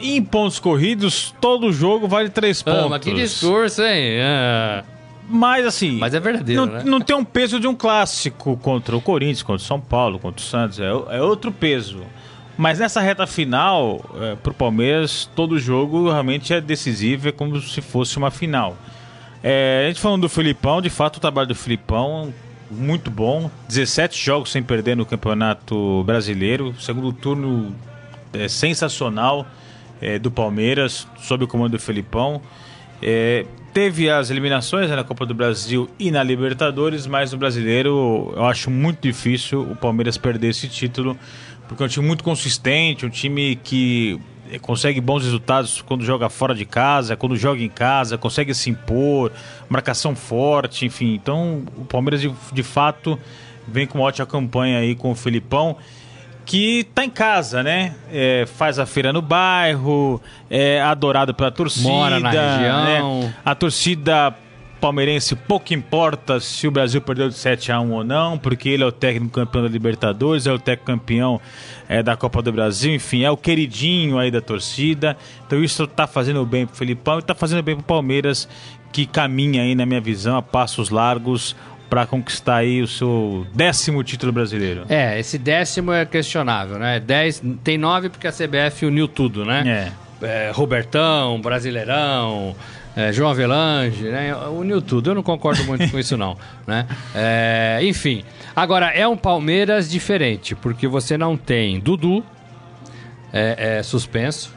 [0.00, 2.84] em pontos corridos, todo jogo vale três pontos.
[2.84, 4.20] Ah, mas que discurso, hein?
[4.22, 4.84] Ah.
[5.28, 5.92] Mas assim.
[5.92, 6.82] Mas é verdadeiro, não, né?
[6.84, 10.40] Não tem um peso de um clássico contra o Corinthians, contra o São Paulo, contra
[10.40, 10.78] o Santos.
[10.78, 12.02] É, é outro peso.
[12.56, 17.80] Mas nessa reta final, é, pro Palmeiras, todo jogo realmente é decisivo, é como se
[17.80, 18.76] fosse uma final.
[19.42, 22.32] É, a gente falando do Filipão, de fato o trabalho do Filipão
[22.70, 23.50] muito bom.
[23.68, 26.74] 17 jogos sem perder no Campeonato Brasileiro.
[26.80, 27.74] Segundo turno
[28.32, 29.46] é, sensacional
[30.00, 32.40] é, do Palmeiras, sob o comando do Filipão.
[33.02, 38.32] É, teve as eliminações né, na Copa do Brasil e na Libertadores, mas no Brasileiro
[38.36, 41.18] eu acho muito difícil o Palmeiras perder esse título,
[41.68, 44.20] porque é um time muito consistente, um time que
[44.60, 49.32] consegue bons resultados quando joga fora de casa, quando joga em casa, consegue se impor,
[49.68, 51.14] marcação forte, enfim.
[51.14, 53.18] Então o Palmeiras de, de fato
[53.66, 55.76] vem com uma ótima campanha aí com o Filipão
[56.44, 57.94] que tá em casa, né?
[58.12, 61.88] É, faz a feira no bairro, é adorado pela torcida.
[61.88, 63.20] Mora na região.
[63.22, 63.34] Né?
[63.44, 64.34] A torcida
[64.84, 68.82] palmeirense pouco importa se o Brasil perdeu de 7 a 1 ou não, porque ele
[68.82, 71.40] é o técnico campeão da Libertadores, é o técnico campeão
[71.88, 75.16] é, da Copa do Brasil, enfim, é o queridinho aí da torcida.
[75.46, 78.46] Então isso tá fazendo bem pro Felipão e tá fazendo bem pro Palmeiras,
[78.92, 81.56] que caminha aí, na minha visão, a passos largos
[81.88, 84.84] para conquistar aí o seu décimo título brasileiro.
[84.90, 87.00] É, esse décimo é questionável, né?
[87.00, 89.92] Dez, tem nove porque a CBF uniu tudo, né?
[90.20, 90.26] É.
[90.26, 92.54] é Robertão, Brasileirão,
[92.96, 94.34] é, João Avelange, né?
[94.48, 95.10] Uniu tudo.
[95.10, 96.36] Eu não concordo muito com isso, não.
[96.66, 96.86] Né?
[97.14, 98.24] É, enfim.
[98.56, 102.24] Agora, é um Palmeiras diferente, porque você não tem Dudu
[103.30, 104.54] é, é suspenso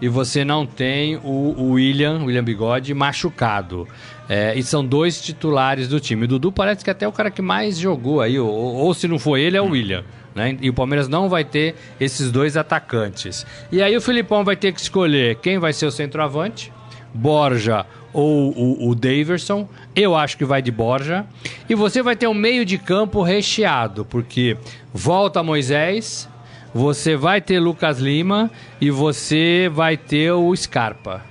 [0.00, 3.86] e você não tem o, o William, William Bigode, machucado.
[4.28, 6.24] É, e são dois titulares do time.
[6.24, 9.06] O Dudu parece que até é o cara que mais jogou aí, ou, ou se
[9.06, 10.02] não foi ele, é o William.
[10.34, 10.56] Né?
[10.60, 13.46] E o Palmeiras não vai ter esses dois atacantes.
[13.70, 16.72] E aí o Filipão vai ter que escolher quem vai ser o centroavante,
[17.14, 19.68] Borja ou o, o Daverson.
[19.94, 21.26] Eu acho que vai de Borja.
[21.68, 24.56] E você vai ter um meio de campo recheado, porque
[24.92, 26.28] volta Moisés,
[26.74, 31.22] você vai ter Lucas Lima e você vai ter o Scarpa.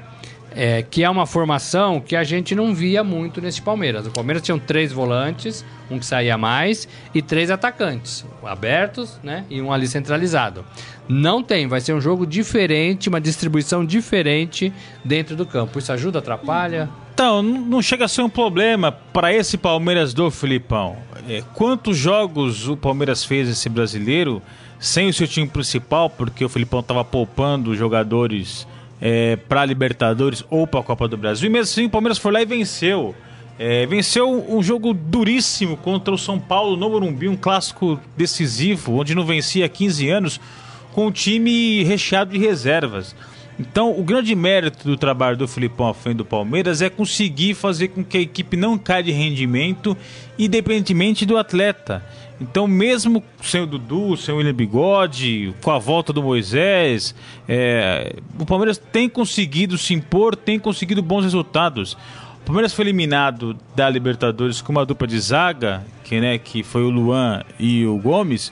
[0.53, 4.05] É, que é uma formação que a gente não via muito nesse Palmeiras.
[4.05, 9.45] O Palmeiras tinha três volantes, um que saía mais, e três atacantes, abertos, né?
[9.49, 10.65] E um ali centralizado.
[11.12, 14.71] Não tem, vai ser um jogo diferente, uma distribuição diferente
[15.04, 15.78] dentro do campo.
[15.78, 16.89] Isso ajuda, atrapalha?
[17.13, 20.95] Então, não chega a ser um problema para esse Palmeiras do Filipão.
[21.28, 24.41] É, quantos jogos o Palmeiras fez esse brasileiro
[24.80, 28.65] sem o seu time principal, porque o Filipão estava poupando jogadores
[29.02, 31.50] é, para Libertadores ou para a Copa do Brasil.
[31.50, 33.13] E mesmo assim, o Palmeiras foi lá e venceu.
[33.60, 39.13] É, venceu um jogo duríssimo contra o São Paulo no Morumbi, um clássico decisivo, onde
[39.13, 40.39] não vencia há 15 anos,
[40.93, 43.15] com o time recheado de reservas.
[43.60, 47.89] Então, o grande mérito do trabalho do Filipão à frente do Palmeiras é conseguir fazer
[47.89, 49.95] com que a equipe não caia de rendimento,
[50.39, 52.04] independentemente do atleta.
[52.39, 57.13] Então, mesmo sem o Dudu, sem o William Bigode, com a volta do Moisés,
[57.47, 61.93] é, o Palmeiras tem conseguido se impor, tem conseguido bons resultados.
[62.41, 66.82] O Palmeiras foi eliminado da Libertadores com uma dupla de zaga, que, né, que foi
[66.82, 68.51] o Luan e o Gomes.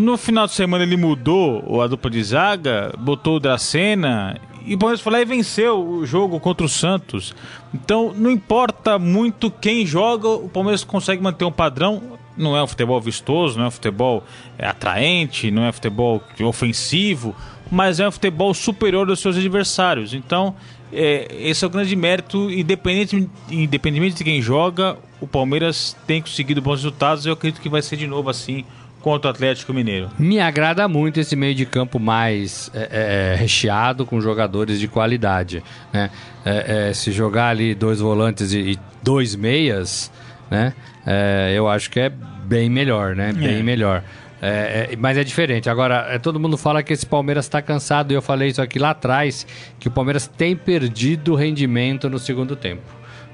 [0.00, 4.78] No final de semana ele mudou a dupla de zaga, botou o Dracena e o
[4.78, 7.34] Palmeiras foi lá e venceu o jogo contra o Santos.
[7.74, 12.66] Então não importa muito quem joga, o Palmeiras consegue manter um padrão não é um
[12.66, 14.24] futebol vistoso, não é um futebol
[14.56, 17.36] é, atraente, não é um futebol ofensivo,
[17.70, 20.14] mas é um futebol superior aos seus adversários.
[20.14, 20.54] Então,
[20.90, 26.62] é, esse é o grande mérito, independente, independente de quem joga, o Palmeiras tem conseguido
[26.62, 27.26] bons resultados.
[27.26, 28.64] Eu acredito que vai ser de novo assim
[29.00, 30.08] contra o Atlético Mineiro.
[30.18, 35.62] Me agrada muito esse meio de campo mais é, é, recheado com jogadores de qualidade.
[35.92, 36.10] Né?
[36.44, 40.10] É, é se jogar ali dois volantes e, e dois meias,
[40.50, 40.74] né?
[41.06, 43.32] É, eu acho que é bem melhor, né?
[43.32, 43.62] Bem é.
[43.62, 44.02] melhor.
[44.42, 45.68] É, é, mas é diferente.
[45.68, 48.78] Agora, é, todo mundo fala que esse Palmeiras está cansado, e eu falei isso aqui
[48.78, 49.46] lá atrás,
[49.78, 52.82] que o Palmeiras tem perdido rendimento no segundo tempo.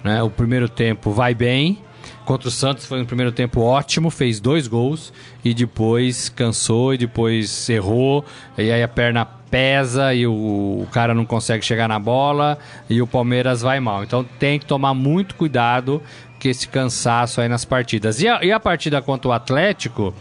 [0.02, 0.22] Né?
[0.22, 1.78] O primeiro tempo vai bem,
[2.26, 5.12] contra o Santos foi no primeiro tempo ótimo, fez dois gols
[5.44, 8.24] e depois cansou e depois errou.
[8.58, 12.58] E aí a perna pesa e o, o, cara não consegue chegar na bola
[12.90, 14.02] e o Palmeiras vai mal.
[14.02, 16.02] Então tem que tomar muito cuidado
[16.42, 18.20] com esse cansaço aí nas partidas.
[18.20, 20.12] E a, e a partida contra o Atlético,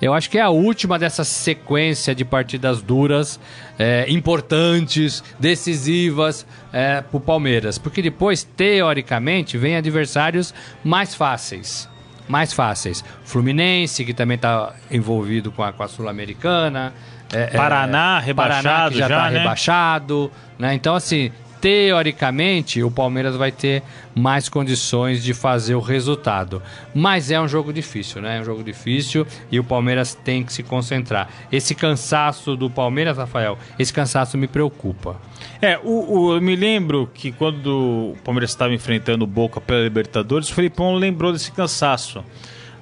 [0.00, 3.38] eu acho que é a última dessa sequência de partidas duras,
[3.78, 7.76] é, importantes, decisivas é, para o Palmeiras.
[7.76, 11.88] Porque depois, teoricamente, vem adversários mais fáceis.
[12.26, 13.04] Mais fáceis.
[13.24, 16.94] Fluminense, que também está envolvido com a, com a Sul-Americana.
[17.32, 19.38] É, Paraná, rebaixado Paraná, que já está né?
[19.38, 20.32] rebaixado.
[20.58, 20.74] Né?
[20.74, 23.82] Então, assim, teoricamente, o Palmeiras vai ter
[24.14, 26.62] mais condições de fazer o resultado.
[26.94, 28.38] Mas é um jogo difícil, né?
[28.38, 31.28] É um jogo difícil e o Palmeiras tem que se concentrar.
[31.52, 35.20] Esse cansaço do Palmeiras, Rafael, esse cansaço me preocupa.
[35.60, 39.82] É, o, o eu me lembro que quando o Palmeiras estava enfrentando o Boca pela
[39.82, 42.24] Libertadores, o Felipão lembrou desse cansaço.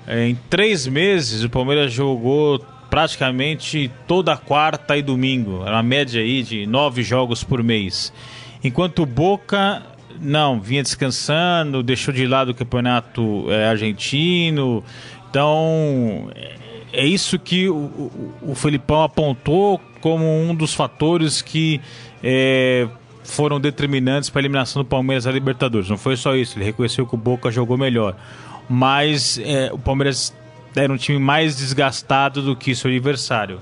[0.07, 5.63] É, em três meses, o Palmeiras jogou praticamente toda quarta e domingo.
[5.63, 8.13] Era uma média aí de nove jogos por mês.
[8.63, 9.83] Enquanto o Boca,
[10.21, 14.83] não, vinha descansando, deixou de lado o campeonato é, argentino.
[15.31, 16.31] Então,
[16.93, 21.81] é isso que o, o, o Felipão apontou como um dos fatores que
[22.23, 22.89] é,
[23.23, 25.89] foram determinantes para a eliminação do Palmeiras da Libertadores.
[25.89, 28.17] Não foi só isso, ele reconheceu que o Boca jogou melhor.
[28.69, 30.35] Mas é, o Palmeiras
[30.75, 33.61] era um time mais desgastado do que seu adversário.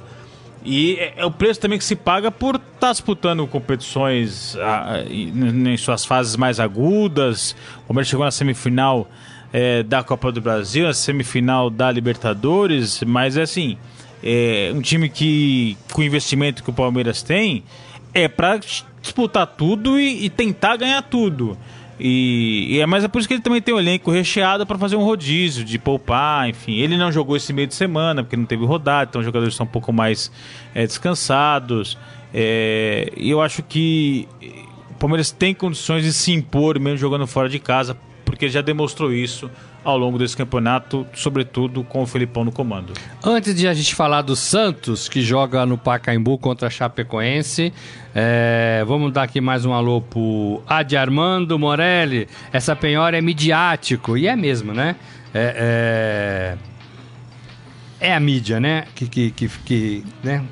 [0.64, 5.04] E é, é o preço também que se paga por estar tá disputando competições a,
[5.08, 7.54] em suas fases mais agudas.
[7.84, 9.08] O Palmeiras chegou na semifinal
[9.52, 13.78] é, da Copa do Brasil, na semifinal da Libertadores, mas é assim,
[14.22, 17.62] é um time que, com o investimento que o Palmeiras tem,
[18.12, 18.58] é para
[19.00, 21.56] disputar tudo e, e tentar ganhar tudo.
[21.98, 24.78] E, e, é, mas é por isso que ele também tem o elenco recheado para
[24.78, 26.74] fazer um rodízio, de poupar, enfim.
[26.76, 29.64] Ele não jogou esse meio de semana porque não teve rodada, então os jogadores estão
[29.64, 30.30] um pouco mais
[30.74, 31.96] é, descansados.
[32.34, 34.28] É, e eu acho que
[34.90, 39.12] o Palmeiras tem condições de se impor mesmo jogando fora de casa, porque já demonstrou
[39.12, 39.50] isso
[39.86, 42.92] ao longo desse campeonato, sobretudo com o Felipão no comando.
[43.24, 47.72] Antes de a gente falar do Santos, que joga no Pacaembu contra a Chapecoense,
[48.12, 52.26] é, vamos dar aqui mais um alô pro Adi Armando Morelli.
[52.52, 54.96] Essa penhora é midiático, e é mesmo, né?
[55.32, 56.56] É,
[58.00, 58.86] é, é a mídia, né?
[58.92, 60.42] Que, que, que, que né?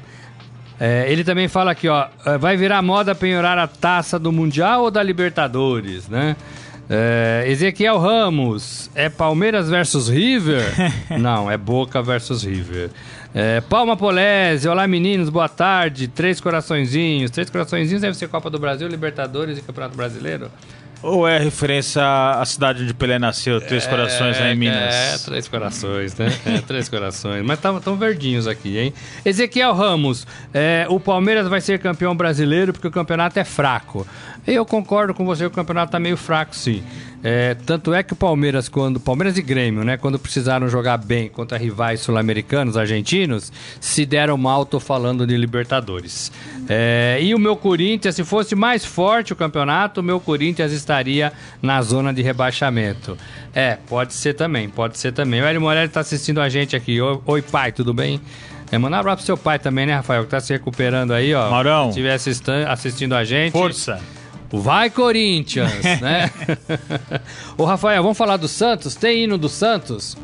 [0.79, 4.85] É, ele também fala aqui, ó, é, vai virar moda penhorar a taça do Mundial
[4.85, 6.37] ou da Libertadores, né?
[6.89, 10.65] É, Ezequiel Ramos, é Palmeiras versus River?
[11.19, 12.91] Não, é Boca versus River.
[13.35, 16.09] É, Palma Polese, olá meninos, boa tarde.
[16.09, 17.31] Três coraçõezinhos.
[17.31, 20.51] Três coraçõezinhos deve ser Copa do Brasil, Libertadores e Campeonato Brasileiro?
[21.05, 24.95] Ou é referência à cidade onde Pelé nasceu, Três é, Corações, aí em Minas?
[24.95, 26.29] É, Três Corações, né?
[26.47, 27.45] É, Três Corações.
[27.45, 28.95] Mas estão verdinhos aqui, hein?
[29.23, 34.07] Ezequiel Ramos, é, o Palmeiras vai ser campeão brasileiro porque o campeonato é fraco.
[34.47, 36.83] Eu concordo com você, o campeonato tá meio fraco, sim.
[37.27, 39.01] É, tanto é que o Palmeiras, quando.
[39.01, 39.97] Palmeiras e Grêmio, né?
[39.97, 46.31] Quando precisaram jogar bem contra rivais sul-americanos, argentinos, se deram mal, tô falando de Libertadores.
[46.69, 51.33] É, e o meu Corinthians, se fosse mais forte o campeonato, o meu Corinthians estaria
[51.63, 53.17] na zona de rebaixamento.
[53.55, 55.41] É, pode ser também, pode ser também.
[55.41, 56.99] O Hélio Morelli tá assistindo a gente aqui.
[57.01, 58.21] Oi, pai, tudo bem?
[58.71, 60.25] É, mandar um abraço pro seu pai também, né, Rafael?
[60.25, 61.49] Que tá se recuperando aí, ó.
[61.49, 61.91] Maurão.
[61.91, 63.53] Se estiver assistindo a gente.
[63.53, 63.99] Força.
[64.61, 66.31] Vai Corinthians, né?
[67.57, 68.95] Ô Rafael, vamos falar do Santos?
[68.95, 70.17] Tem hino do Santos?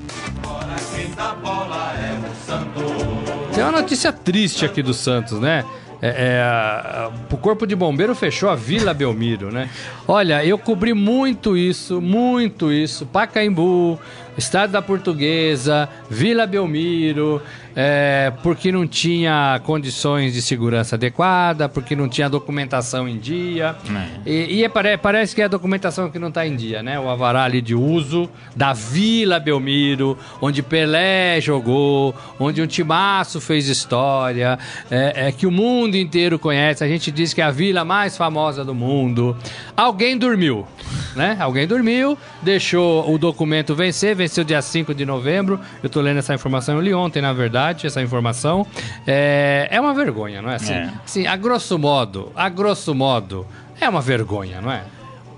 [3.55, 5.64] Tem uma notícia triste aqui do Santos, né?
[6.03, 9.69] É, é, o Corpo de Bombeiro fechou a Vila Belmiro, né?
[10.09, 13.05] Olha, eu cobri muito isso, muito isso.
[13.05, 14.01] Pacaembu,
[14.37, 17.43] Estado da Portuguesa, Vila Belmiro,
[17.74, 23.76] é, porque não tinha condições de segurança adequada, porque não tinha documentação em dia.
[24.24, 24.30] É.
[24.30, 26.98] E, e é, parece que é a documentação que não está em dia, né?
[26.98, 33.68] O avará ali de uso da Vila Belmiro, onde Pelé jogou, onde um timaço fez
[33.68, 34.59] história,
[34.90, 36.82] é, é, que o mundo inteiro conhece.
[36.82, 39.36] A gente diz que é a vila mais famosa do mundo.
[39.76, 40.66] Alguém dormiu,
[41.14, 41.36] né?
[41.38, 45.61] Alguém dormiu, deixou o documento vencer, venceu dia 5 de novembro.
[45.82, 48.66] Eu estou lendo essa informação, eu li ontem, na verdade verdade essa informação.
[49.07, 50.57] É, é uma vergonha, não é?
[50.57, 50.93] Assim, é.
[51.05, 53.47] assim, a grosso modo, a grosso modo,
[53.81, 54.85] é uma vergonha, não é?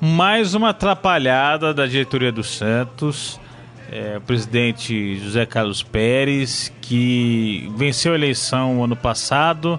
[0.00, 3.40] Mais uma atrapalhada da diretoria do Santos.
[3.90, 9.78] É, o presidente José Carlos Pérez, que venceu a eleição ano passado,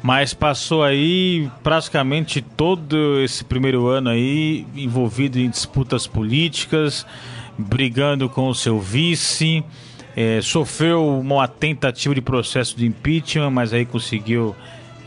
[0.00, 7.04] mas passou aí praticamente todo esse primeiro ano aí envolvido em disputas políticas,
[7.58, 9.64] brigando com o seu vice,
[10.20, 14.54] é, sofreu uma tentativa de processo de impeachment, mas aí conseguiu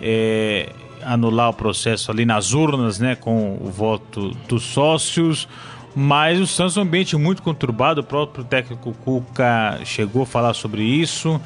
[0.01, 0.69] é,
[1.03, 5.47] anular o processo ali nas urnas, né, com o voto dos sócios.
[5.95, 10.55] Mas o Santos é um ambiente muito conturbado, o próprio técnico Cuca chegou a falar
[10.55, 11.39] sobre isso.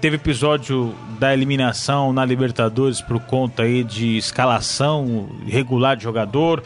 [0.00, 6.62] Teve episódio da eliminação na Libertadores por conta aí de escalação regular de jogador.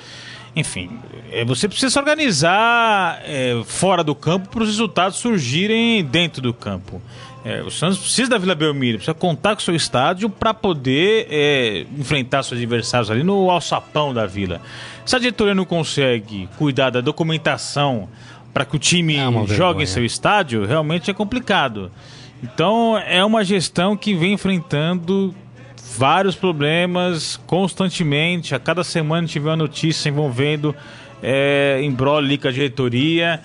[0.57, 0.91] Enfim,
[1.31, 6.53] é, você precisa se organizar é, fora do campo para os resultados surgirem dentro do
[6.53, 7.01] campo.
[7.45, 11.29] É, o Santos precisa da Vila Belmiro, precisa contar com o seu estádio para poder
[11.31, 14.61] é, enfrentar seus adversários ali no alçapão da Vila.
[15.07, 18.09] Se a diretoria não consegue cuidar da documentação
[18.53, 21.91] para que o time é jogue em seu estádio, realmente é complicado.
[22.43, 25.35] Então é uma gestão que vem enfrentando
[25.97, 28.55] vários problemas constantemente.
[28.55, 30.75] A cada semana tiver uma notícia envolvendo
[31.23, 33.41] é, embrolho com a diretoria.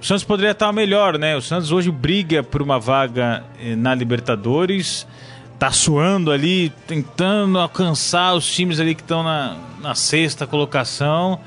[0.00, 1.36] O Santos poderia estar melhor, né?
[1.36, 5.06] O Santos hoje briga por uma vaga eh, na Libertadores.
[5.58, 11.40] Tá suando ali, tentando alcançar os times ali que estão na, na sexta colocação.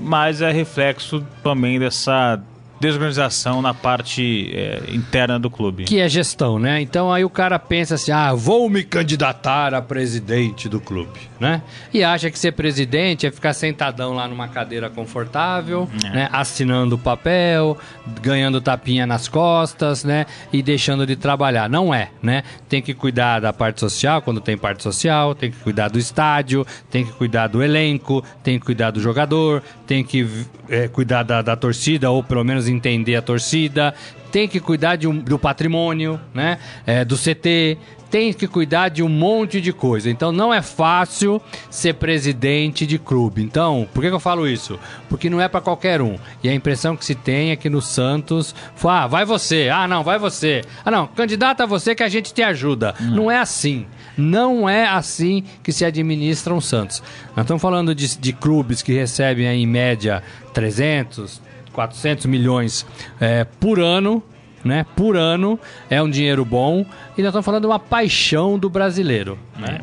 [0.00, 2.42] Mas é reflexo também dessa
[2.80, 5.84] desorganização na parte é, interna do clube.
[5.84, 6.80] Que é gestão, né?
[6.80, 11.62] Então aí o cara pensa assim: ah, vou me candidatar a presidente do clube, né?
[11.92, 16.08] E acha que ser presidente é ficar sentadão lá numa cadeira confortável, é.
[16.10, 16.28] né?
[16.32, 17.76] Assinando papel,
[18.22, 20.26] ganhando tapinha nas costas, né?
[20.52, 21.68] E deixando de trabalhar.
[21.68, 22.42] Não é, né?
[22.68, 26.66] Tem que cuidar da parte social quando tem parte social, tem que cuidar do estádio,
[26.90, 30.28] tem que cuidar do elenco, tem que cuidar do jogador, tem que
[30.68, 33.94] é, cuidar da, da torcida ou pelo menos entender a torcida,
[34.30, 36.58] tem que cuidar um, do patrimônio, né?
[36.86, 37.78] É, do CT,
[38.10, 40.10] tem que cuidar de um monte de coisa.
[40.10, 41.40] Então não é fácil
[41.70, 43.42] ser presidente de clube.
[43.42, 44.78] Então, por que, que eu falo isso?
[45.08, 46.16] Porque não é para qualquer um.
[46.42, 48.54] E a impressão que se tem é que no Santos,
[48.84, 50.62] ah, vai você, ah, não, vai você.
[50.84, 52.94] Ah, não, candidata a você que a gente te ajuda.
[53.00, 53.10] Hum.
[53.10, 53.86] Não é assim.
[54.16, 57.02] Não é assim que se administra um Santos.
[57.36, 60.22] Nós estamos falando de, de clubes que recebem aí, em média
[60.54, 61.40] 300,
[61.76, 62.86] 400 milhões
[63.20, 64.22] é, por ano,
[64.64, 64.86] né?
[64.96, 65.60] Por ano
[65.90, 69.80] é um dinheiro bom e nós estamos falando de uma paixão do brasileiro, né?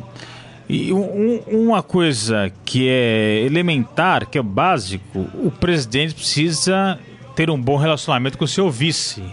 [0.68, 6.98] E um, uma coisa que é elementar, que é básico, o presidente precisa
[7.36, 9.24] ter um bom relacionamento com o seu vice.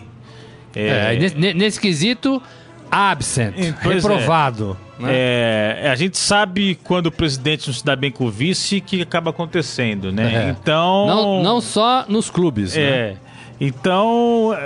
[0.77, 2.43] É, é nesse, nesse quesito,
[2.91, 4.09] absent, pois é.
[4.09, 4.77] reprovado.
[4.87, 4.90] É.
[5.01, 5.11] Né?
[5.13, 9.03] É, a gente sabe quando o presidente não se dá bem com o vice que
[9.03, 10.47] acaba acontecendo, né?
[10.47, 10.51] É.
[10.51, 11.07] Então.
[11.07, 12.81] Não, não só nos clubes, é.
[13.13, 13.17] Né?
[13.61, 14.57] Então.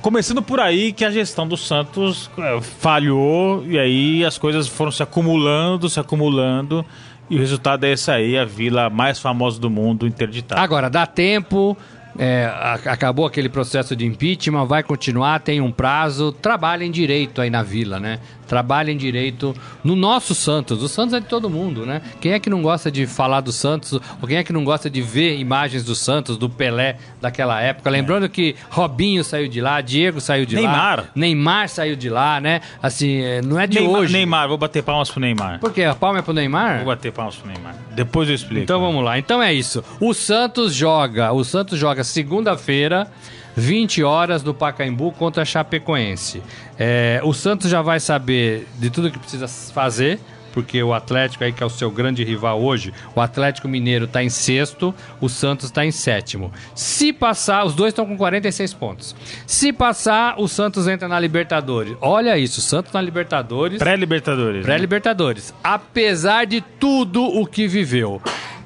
[0.00, 4.92] Começando por aí que a gestão do Santos é, falhou e aí as coisas foram
[4.92, 6.84] se acumulando, se acumulando
[7.30, 10.60] e o resultado é esse aí, a vila mais famosa do mundo interditada.
[10.60, 11.76] Agora, dá tempo,
[12.18, 12.50] é,
[12.84, 17.98] acabou aquele processo de impeachment, vai continuar, tem um prazo, trabalhem direito aí na vila,
[17.98, 18.20] né?
[18.54, 19.52] Trabalhem direito
[19.82, 20.80] no nosso Santos.
[20.80, 22.00] O Santos é de todo mundo, né?
[22.20, 23.94] Quem é que não gosta de falar do Santos?
[23.94, 27.90] Ou quem é que não gosta de ver imagens do Santos, do Pelé daquela época?
[27.90, 30.98] Lembrando que Robinho saiu de lá, Diego saiu de Neymar.
[30.98, 31.04] lá.
[31.16, 32.60] Neymar saiu de lá, né?
[32.80, 34.12] Assim, é, não é de Neymar, hoje.
[34.12, 35.58] Neymar, vou bater palmas pro Neymar.
[35.58, 35.82] Por quê?
[35.82, 36.76] A palma é pro Neymar?
[36.76, 37.74] Vou bater palmas pro Neymar.
[37.90, 38.62] Depois eu explico.
[38.62, 39.18] Então vamos lá.
[39.18, 39.82] Então é isso.
[39.98, 41.32] O Santos joga.
[41.32, 43.10] O Santos joga segunda-feira.
[43.56, 46.42] 20 horas no Pacaembu contra a Chapecoense.
[46.78, 50.18] É, o Santos já vai saber de tudo que precisa fazer,
[50.54, 54.22] porque o Atlético aí que é o seu grande rival hoje, o Atlético Mineiro está
[54.22, 56.52] em sexto, o Santos está em sétimo.
[56.76, 59.16] Se passar, os dois estão com 46 pontos.
[59.46, 61.96] Se passar, o Santos entra na Libertadores.
[62.00, 63.78] Olha isso, o Santos na Libertadores.
[63.78, 64.60] Pré-Libertadores.
[64.60, 64.64] Né?
[64.64, 65.50] Pré-Libertadores.
[65.50, 65.58] Né?
[65.64, 68.22] Apesar de tudo o que viveu.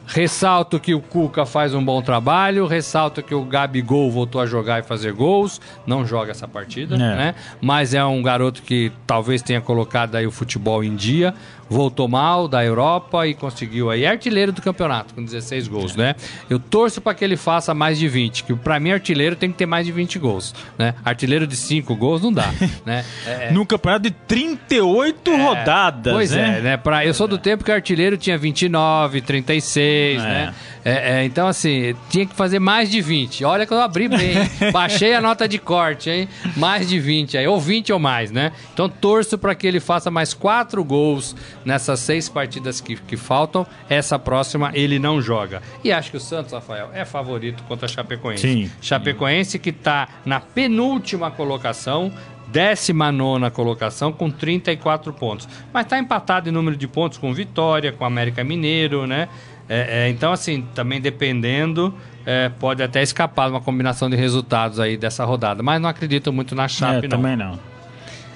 [0.09, 4.81] Ressalto que o Cuca faz um bom trabalho, ressalto que o Gabigol voltou a jogar
[4.81, 6.99] e fazer gols, não joga essa partida, é.
[6.99, 7.35] né?
[7.61, 11.35] Mas é um garoto que talvez tenha colocado aí o futebol em dia
[11.69, 16.15] voltou mal da Europa e conseguiu aí artilheiro do campeonato com 16 gols, né?
[16.49, 19.59] Eu torço para que ele faça mais de 20, que para mim artilheiro tem que
[19.59, 20.95] ter mais de 20 gols, né?
[21.05, 22.51] Artilheiro de 5 gols não dá,
[22.85, 23.05] né?
[23.27, 26.59] É, Num campeonato de 38 é, rodadas, Pois né?
[26.59, 26.77] é, né?
[26.77, 30.25] Pra, eu sou do tempo que artilheiro tinha 29, 36, é.
[30.25, 30.55] né?
[30.85, 33.45] É, é, então, assim, tinha que fazer mais de 20.
[33.45, 34.37] Olha que eu abri bem,
[34.73, 36.29] baixei a nota de corte, hein?
[36.57, 38.53] Mais de 20 aí, ou 20 ou mais, né?
[38.73, 41.37] Então torço para que ele faça mais 4 gols
[41.69, 43.67] nessas seis partidas que, que faltam.
[43.91, 45.61] Essa próxima ele não joga.
[45.85, 48.43] E acho que o Santos, Rafael, é favorito contra a Chapecoense.
[48.43, 48.71] Sim.
[48.81, 52.11] Chapecoense que está na penúltima colocação
[52.51, 55.47] 19 colocação com 34 pontos.
[55.71, 59.29] Mas está empatado em número de pontos com Vitória, com América Mineiro, né?
[59.69, 61.95] É, é, então, assim, também dependendo,
[62.25, 65.63] é, pode até escapar uma combinação de resultados aí dessa rodada.
[65.63, 67.09] Mas não acredito muito na Chape, É, não.
[67.11, 67.59] também não.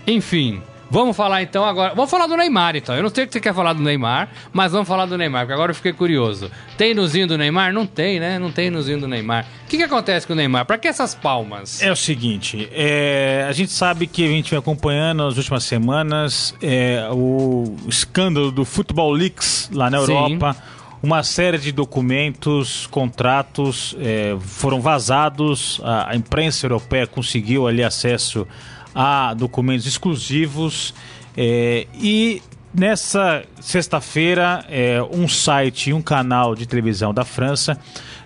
[0.07, 0.61] Enfim,
[0.93, 1.95] vamos falar então agora.
[1.95, 2.95] Vamos falar do Neymar, então.
[2.95, 5.43] Eu não sei o que você quer falar do Neymar, mas vamos falar do Neymar,
[5.43, 6.51] porque agora eu fiquei curioso.
[6.76, 7.72] Tem nozinho do Neymar?
[7.72, 8.38] Não tem, né?
[8.38, 9.47] Não tem nozinho do Neymar.
[9.64, 10.66] O que, que acontece com o Neymar?
[10.66, 11.80] Pra que essas palmas?
[11.80, 16.55] É o seguinte, é, a gente sabe que a gente vem acompanhando nas últimas semanas
[16.62, 20.12] é, o escândalo do Football Leaks lá na Sim.
[20.12, 20.57] Europa.
[21.03, 25.80] Uma série de documentos, contratos é, foram vazados.
[25.82, 28.47] A, a imprensa europeia conseguiu ali acesso
[28.95, 30.95] a documentos exclusivos.
[31.36, 32.43] é, e
[32.74, 37.78] nessa sexta-feira, é, um site e um canal de televisão da França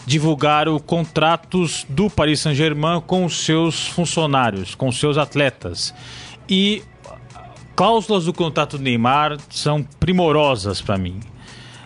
[0.07, 5.93] divulgaram contratos do Paris Saint-Germain com os seus funcionários, com os seus atletas.
[6.49, 6.83] E
[7.75, 11.21] cláusulas do contrato do Neymar são primorosas para mim.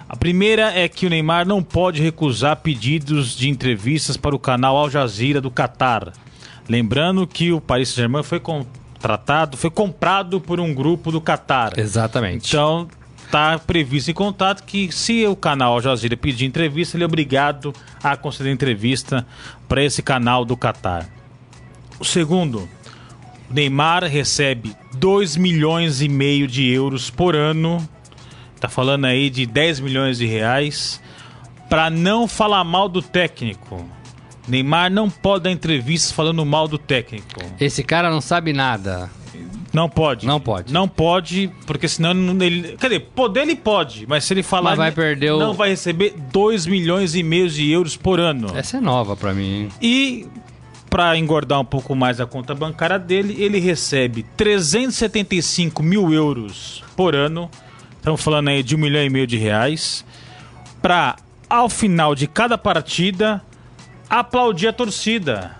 [0.07, 4.76] A primeira é que o Neymar não pode recusar pedidos de entrevistas para o canal
[4.76, 6.12] Al Jazeera do Catar.
[6.69, 11.79] Lembrando que o Paris Saint-Germain foi contratado, foi comprado por um grupo do Catar.
[11.79, 12.49] Exatamente.
[12.49, 12.89] Então,
[13.25, 17.73] está previsto em contrato que se o canal Al Jazeera pedir entrevista, ele é obrigado
[18.03, 19.27] a conceder entrevista
[19.69, 21.09] para esse canal do Catar.
[21.99, 22.69] O segundo,
[23.49, 27.87] o Neymar recebe 2 milhões e meio de euros por ano,
[28.59, 31.01] tá falando aí de 10 milhões de reais,
[31.69, 33.89] para não falar mal do técnico.
[34.51, 37.41] Neymar não pode dar entrevistas falando mal do técnico.
[37.61, 39.11] Esse cara não sabe nada.
[39.73, 40.27] Não pode.
[40.27, 40.73] Não pode.
[40.73, 42.77] Não pode, porque senão não- ele.
[42.77, 44.71] Quer dizer, poder ele pode, mas se ele falar.
[44.71, 48.49] Mas vai perder o- Não vai receber 2 milhões e meio de euros por ano.
[48.57, 49.63] Essa é nova pra mim.
[49.63, 49.69] hein?
[49.81, 50.27] E
[50.91, 57.15] para engordar um pouco mais a conta bancária dele, ele recebe 375 mil euros por
[57.15, 57.49] ano.
[57.97, 60.05] Estamos falando aí de um milhão e meio de reais.
[60.83, 61.15] Para,
[61.49, 63.41] ao final de cada partida,
[64.11, 65.53] aplaudir a torcida.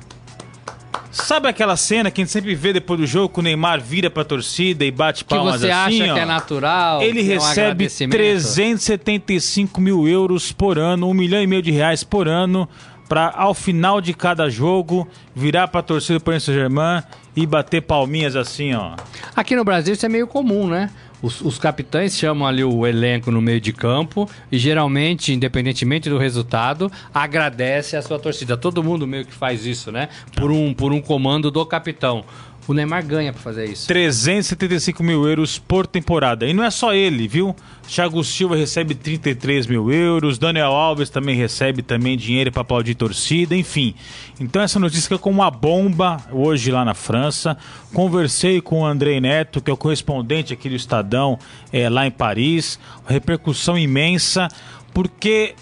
[1.13, 4.09] Sabe aquela cena que a gente sempre vê depois do jogo que o Neymar vira
[4.09, 6.15] pra torcida e bate Que palmas você assim, acha ó?
[6.15, 7.03] que é natural.
[7.03, 8.17] Ele que é um recebe agradecimento.
[8.17, 12.69] 375 mil euros por ano, um milhão e meio de reais por ano,
[13.09, 17.03] para ao final de cada jogo virar para a torcida do Paris Saint-Germain
[17.35, 18.93] e bater palminhas assim, ó.
[19.35, 20.91] Aqui no Brasil isso é meio comum, né?
[21.23, 26.19] Os, os capitães chamam ali o elenco no meio de campo e geralmente, independentemente do
[26.19, 28.57] resultado, agradece a sua torcida.
[28.57, 30.09] Todo mundo meio que faz isso, né?
[30.35, 32.25] Por um, por um comando do capitão.
[32.71, 33.89] O Neymar ganha pra fazer isso.
[33.89, 36.47] 375 mil euros por temporada.
[36.47, 37.53] E não é só ele, viu?
[37.89, 43.57] Thiago Silva recebe 33 mil euros, Daniel Alves também recebe também dinheiro para aplaudir torcida,
[43.57, 43.97] enfim.
[44.39, 47.59] Então essa notícia é como uma bomba hoje lá na França.
[47.93, 51.41] Conversei com o Andrei Neto, que é o correspondente aqui do Estadão,
[51.73, 52.79] é, lá em Paris.
[53.05, 54.47] Repercussão imensa,
[54.95, 55.57] porque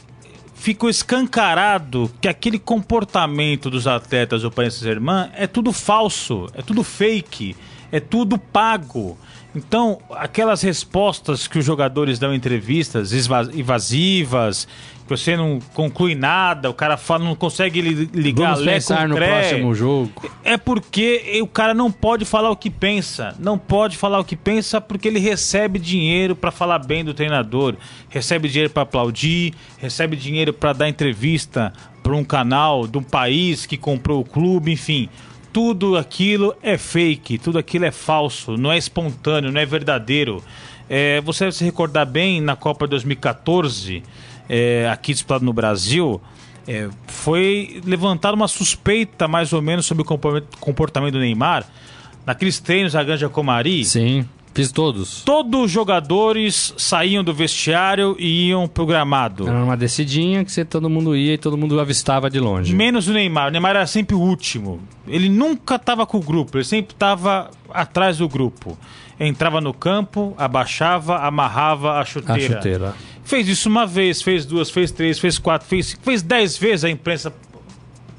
[0.59, 6.83] ficou escancarado que aquele comportamento dos atletas do Paris Saint-Germain é tudo falso, é tudo
[6.83, 7.57] fake,
[7.93, 9.17] é tudo pago.
[9.55, 13.13] Então, aquelas respostas que os jogadores dão em entrevistas
[13.55, 14.69] evasivas,
[15.09, 19.09] você não conclui nada, o cara fala, não consegue li- ligar Vamos lé pensar com
[19.09, 20.31] no próximo jogo.
[20.45, 23.35] É porque o cara não pode falar o que pensa.
[23.39, 27.75] Não pode falar o que pensa porque ele recebe dinheiro para falar bem do treinador,
[28.09, 33.67] recebe dinheiro para aplaudir, recebe dinheiro para dar entrevista para um canal de um país
[33.67, 35.09] que comprou o clube, enfim.
[35.53, 40.43] Tudo aquilo é fake, tudo aquilo é falso, não é espontâneo, não é verdadeiro.
[40.91, 44.03] É, você deve se recordar bem na Copa 2014,
[44.49, 46.21] é, aqui disputado no Brasil,
[46.67, 50.05] é, foi levantada uma suspeita mais ou menos sobre o
[50.61, 51.65] comportamento- do Neymar
[52.27, 53.85] naqueles treinos da Ganja Comari.
[53.87, 55.23] Sim, fiz todos.
[55.23, 59.49] Todos os jogadores saíam do vestiário e iam pro gramado.
[59.49, 62.75] Era uma descidinha que você, todo mundo ia e todo mundo avistava de longe.
[62.75, 63.49] Menos o Neymar.
[63.49, 64.81] O Neymar era sempre o último.
[65.07, 68.77] Ele nunca estava com o grupo, ele sempre estava atrás do grupo.
[69.21, 72.95] Entrava no campo, abaixava, amarrava a A chuteira.
[73.29, 76.85] Fez isso uma vez, fez duas, fez três, fez quatro, fez cinco, fez dez vezes
[76.85, 77.31] a imprensa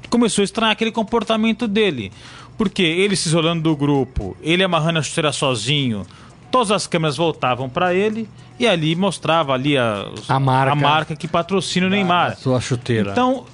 [0.08, 2.12] começou a estranhar aquele comportamento dele.
[2.56, 6.06] Porque ele se isolando do grupo, ele amarrando a chuteira sozinho,
[6.48, 10.72] todas as câmeras voltavam para ele e ali mostrava ali a, A marca.
[10.72, 12.36] a marca que patrocina o Neymar.
[12.38, 13.10] Sua chuteira.
[13.10, 13.46] Então,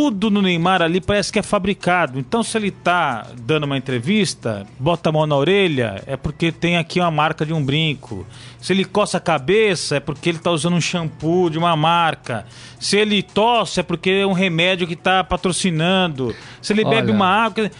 [0.00, 2.18] tudo no Neymar ali parece que é fabricado.
[2.18, 6.78] Então, se ele tá dando uma entrevista, bota a mão na orelha, é porque tem
[6.78, 8.26] aqui uma marca de um brinco.
[8.58, 12.46] Se ele coça a cabeça, é porque ele tá usando um shampoo de uma marca.
[12.78, 16.34] Se ele tosse, é porque é um remédio que tá patrocinando.
[16.62, 17.12] Se ele bebe Olha.
[17.12, 17.70] uma água.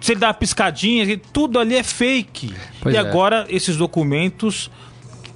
[0.00, 2.52] se ele dá uma piscadinha, tudo ali é fake.
[2.80, 3.00] Pois e é.
[3.00, 4.68] agora esses documentos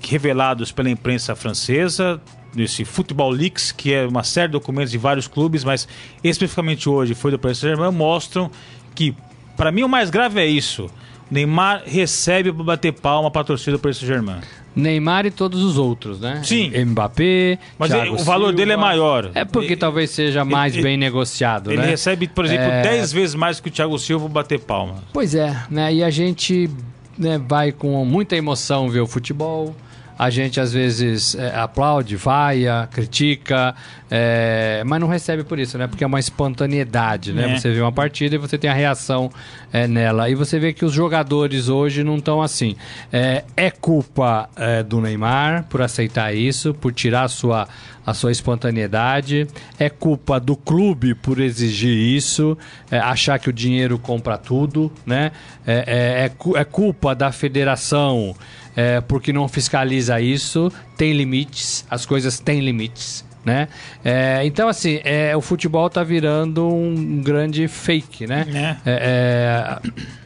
[0.03, 2.21] revelados pela imprensa francesa,
[2.55, 5.89] nesse Football Leaks, que é uma série de documentos de vários clubes, mas
[6.23, 8.51] especificamente hoje foi do Paris Saint-Germain, mostram
[8.95, 9.15] que,
[9.57, 10.89] para mim, o mais grave é isso.
[11.31, 14.41] Neymar recebe para bater palma para a torcida do Paris Saint-Germain.
[14.77, 16.41] Neymar e todos os outros, né?
[16.45, 16.71] Sim.
[16.85, 17.59] Mbappé.
[17.79, 18.53] Mas ele- o valor Silva.
[18.53, 19.31] dele é maior.
[19.35, 21.87] É porque Ele- talvez seja mais ele- bem negociado, Ele né?
[21.87, 22.83] recebe, por exemplo, É.
[22.83, 24.97] 10 vezes mais que o Thiago Silva bater palma.
[25.13, 25.95] Pois é, né?
[25.95, 26.69] E a gente
[27.17, 29.75] né, vai com muita emoção ver o futebol.
[30.19, 33.75] A gente às vezes é, aplaude, vaia, critica,
[34.11, 35.89] é, mas não recebe por isso, né?
[35.89, 37.53] Porque é uma espontaneidade, né?
[37.53, 37.59] É.
[37.59, 39.29] Você vê uma partida e você tem a reação
[39.73, 40.31] é, nela.
[40.31, 42.77] E você vê que os jogadores hoje não estão assim.
[43.13, 47.67] É, é culpa é, do Neymar por aceitar isso, por tirar a sua,
[48.07, 49.49] a sua espontaneidade.
[49.81, 52.57] É culpa do clube por exigir isso,
[52.93, 55.33] é, achar que o dinheiro compra tudo, né?
[55.67, 58.37] É, é culpa da federação
[58.77, 60.73] é, porque não fiscaliza isso.
[60.97, 63.25] Tem limites, as coisas têm limites.
[63.45, 63.69] Né?
[64.03, 68.47] É, então, assim, é, o futebol tá virando um grande fake, né?
[68.87, 69.79] É.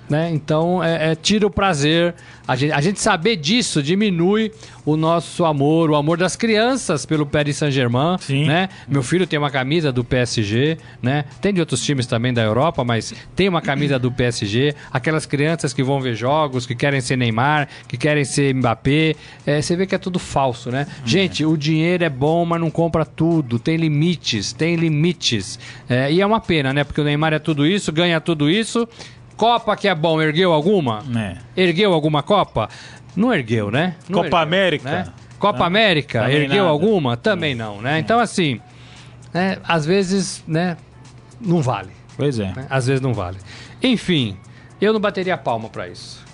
[0.08, 0.30] Né?
[0.32, 2.14] Então, é, é, tira o prazer.
[2.46, 4.50] A gente, a gente saber disso diminui
[4.86, 8.70] o nosso amor, o amor das crianças pelo Paris Saint-Germain, né?
[8.88, 11.26] Meu filho tem uma camisa do PSG, né?
[11.42, 14.74] Tem de outros times também da Europa, mas tem uma camisa do PSG.
[14.90, 19.14] Aquelas crianças que vão ver jogos, que querem ser Neymar, que querem ser Mbappé.
[19.44, 20.86] É, você vê que é tudo falso, né?
[21.04, 23.58] Gente, o dinheiro é bom, mas não compra tudo.
[23.58, 25.58] Tem limites, tem limites.
[25.86, 26.82] É, e é uma pena, né?
[26.82, 28.88] Porque o Neymar é tudo isso, ganha tudo isso.
[29.38, 31.02] Copa que é bom, ergueu alguma?
[31.16, 31.36] É.
[31.56, 32.68] Ergueu alguma Copa?
[33.16, 33.94] Não ergueu, né?
[34.08, 34.90] Não Copa América?
[34.90, 35.06] né?
[35.38, 35.66] Copa Não.
[35.66, 36.68] América, Também ergueu nada.
[36.70, 37.16] alguma?
[37.16, 38.00] Também não, né?
[38.00, 38.60] Então, assim,
[39.32, 40.76] né, às vezes, né,
[41.40, 41.90] não vale.
[42.16, 42.46] Pois é.
[42.46, 42.66] né?
[42.68, 43.38] Às vezes não vale.
[43.80, 44.36] Enfim,
[44.80, 46.26] eu não bateria palma pra isso.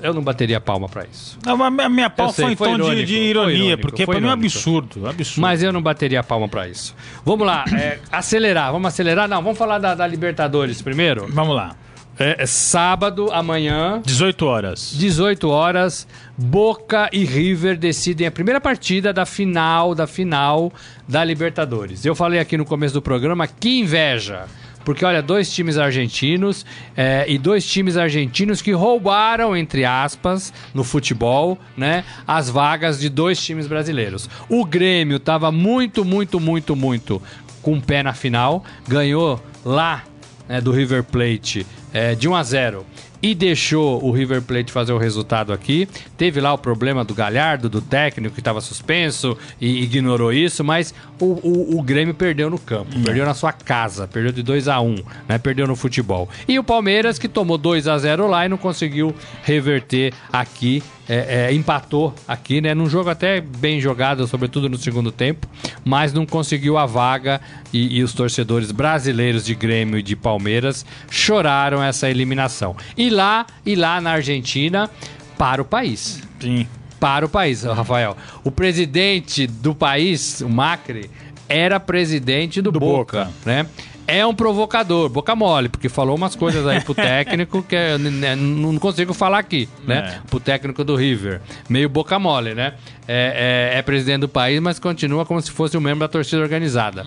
[0.00, 1.38] Eu não bateria palma pra isso.
[1.44, 4.04] Não, a minha Eu sei, foi em tom de- irônico, de, foi ironia, irônico, porque
[4.06, 5.06] foi pra mim é um absurdo.
[5.08, 5.40] absurdo.
[5.42, 6.94] Mas eu não bateria palma pra isso.
[7.24, 8.72] Vamos lá, é, acelerar.
[8.72, 9.28] Vamos acelerar?
[9.28, 11.26] Não, vamos falar da, da Libertadores primeiro.
[11.30, 11.74] Vamos lá.
[12.18, 14.94] É, é sábado, amanhã, 18 horas.
[14.96, 20.72] 18 horas, Boca e River decidem a primeira partida da final, da final
[21.06, 22.04] da Libertadores.
[22.04, 24.46] Eu falei aqui no começo do programa, que inveja.
[24.82, 26.64] Porque, olha, dois times argentinos
[26.96, 33.08] é, e dois times argentinos que roubaram, entre aspas, no futebol, né, as vagas de
[33.08, 34.30] dois times brasileiros.
[34.48, 37.20] O Grêmio estava muito, muito, muito, muito
[37.60, 40.04] com o pé na final, ganhou lá
[40.48, 42.86] né, do River Plate é, de 1 a 0
[43.22, 45.88] e deixou o River Plate fazer o resultado aqui.
[46.16, 50.94] Teve lá o problema do Galhardo, do técnico que estava suspenso e ignorou isso, mas
[51.20, 54.80] o, o- o Grêmio perdeu no campo, perdeu na sua casa, perdeu de 2 a
[54.80, 54.96] 1
[55.28, 56.28] né, perdeu no futebol.
[56.46, 61.46] E o Palmeiras que tomou 2 a 0 lá e não conseguiu reverter aqui é,
[61.50, 62.74] é, empatou aqui, né?
[62.74, 65.46] Num jogo até bem jogado, sobretudo no segundo tempo,
[65.84, 67.40] mas não conseguiu a vaga
[67.72, 72.74] e, e os torcedores brasileiros de Grêmio e de Palmeiras choraram essa eliminação.
[72.96, 74.90] E lá, e lá na Argentina,
[75.38, 76.66] para o país Sim.
[76.98, 78.16] para o país, Rafael.
[78.42, 81.10] O presidente do país, o Macri,
[81.48, 83.32] era presidente do, Do Boca, Boca.
[83.44, 83.66] né?
[84.08, 88.78] É um provocador, boca mole, porque falou umas coisas aí pro técnico que eu não
[88.78, 90.20] consigo falar aqui, né?
[90.24, 90.28] É.
[90.30, 91.40] Pro técnico do River.
[91.68, 92.74] Meio boca mole, né?
[93.08, 96.40] É, é- é presidente do país, mas continua como se fosse um membro da torcida
[96.40, 97.04] organizada.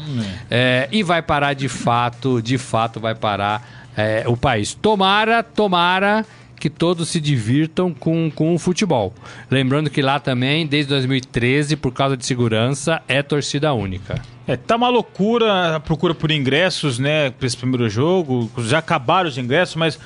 [0.52, 4.74] É, e vai parar de fato, de fato vai parar é, o país.
[4.74, 6.26] Tomara, tomara
[6.58, 9.14] que todos se divirtam com, com o futebol.
[9.52, 14.22] Lembrando que lá também, desde 2013, por causa de segurança, é torcida única.
[14.48, 18.50] É, tá uma loucura a procura por ingressos, né, para esse primeiro jogo.
[18.60, 20.00] Já acabaram os ingressos, mas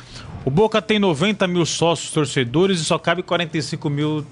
[0.43, 4.25] o Boca tem 90 mil sócios torcedores e só cabe 45 mil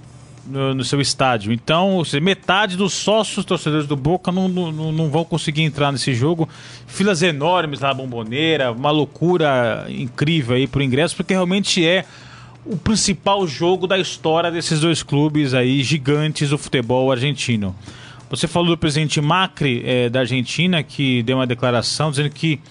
[0.45, 1.51] no, no seu estádio.
[1.51, 6.47] Então, metade dos sócios torcedores do Boca não, não, não vão conseguir entrar nesse jogo.
[6.87, 12.05] Filas enormes lá na bomboneira, uma loucura incrível aí pro ingresso, porque realmente é
[12.65, 17.75] o principal jogo da história desses dois clubes aí gigantes do futebol argentino.
[18.29, 22.61] Você falou do presidente Macri eh, da Argentina, que deu uma declaração dizendo que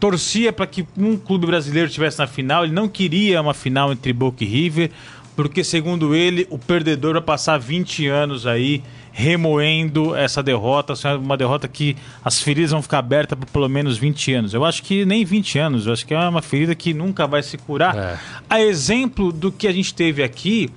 [0.00, 2.64] torcia para que um clube brasileiro estivesse na final.
[2.64, 4.90] Ele não queria uma final entre Boca e River,
[5.36, 8.82] porque, segundo ele, o perdedor vai passar 20 anos aí
[9.12, 10.94] remoendo essa derrota.
[10.94, 14.54] Assim, Uma derrota que as feridas vão ficar abertas por pelo menos 20 anos.
[14.54, 17.42] Eu acho que nem 20 anos, eu acho que é uma ferida que nunca vai
[17.42, 17.96] se curar.
[17.96, 18.18] É.
[18.48, 20.70] A exemplo do que a gente teve aqui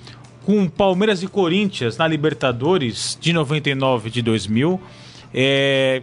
[0.45, 4.81] com Palmeiras e Corinthians na Libertadores de 99 e de 2000.
[5.33, 6.01] É,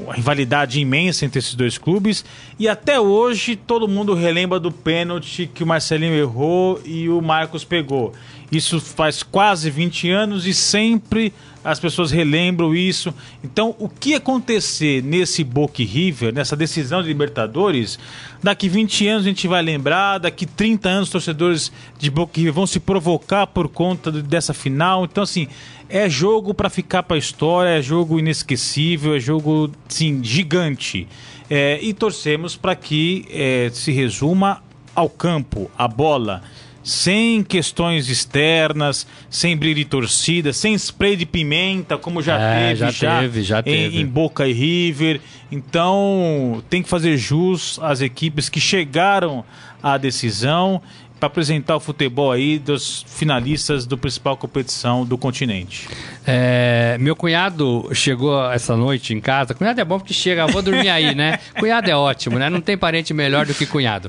[0.00, 2.24] uma rivalidade imensa entre esses dois clubes.
[2.58, 7.64] E até hoje todo mundo relembra do pênalti que o Marcelinho errou e o Marcos
[7.64, 8.12] pegou.
[8.50, 11.32] Isso faz quase 20 anos e sempre
[11.62, 13.12] as pessoas relembram isso.
[13.44, 17.98] Então, o que acontecer nesse Boca River, nessa decisão de Libertadores,
[18.42, 22.66] daqui 20 anos a gente vai lembrar, daqui 30 anos os torcedores de Boca vão
[22.66, 25.04] se provocar por conta dessa final.
[25.04, 25.48] Então, assim,
[25.88, 31.08] é jogo para ficar para a história, é jogo inesquecível, é jogo, sim, gigante.
[31.50, 34.62] É, e torcemos para que é, se resuma
[34.94, 36.42] ao campo, à bola
[36.88, 42.80] sem questões externas, sem brilho de torcida, sem spray de pimenta, como já é, teve
[42.80, 45.20] já, já, teve, já em, em, Boca e River.
[45.52, 49.44] Então tem que fazer jus às equipes que chegaram
[49.82, 50.80] à decisão
[51.20, 55.86] para apresentar o futebol aí dos finalistas do principal competição do continente.
[56.26, 59.52] É, meu cunhado chegou essa noite em casa.
[59.52, 61.38] Cunhado é bom porque chega, vou dormir aí, né?
[61.58, 62.48] Cunhado é ótimo, né?
[62.48, 64.08] Não tem parente melhor do que cunhado.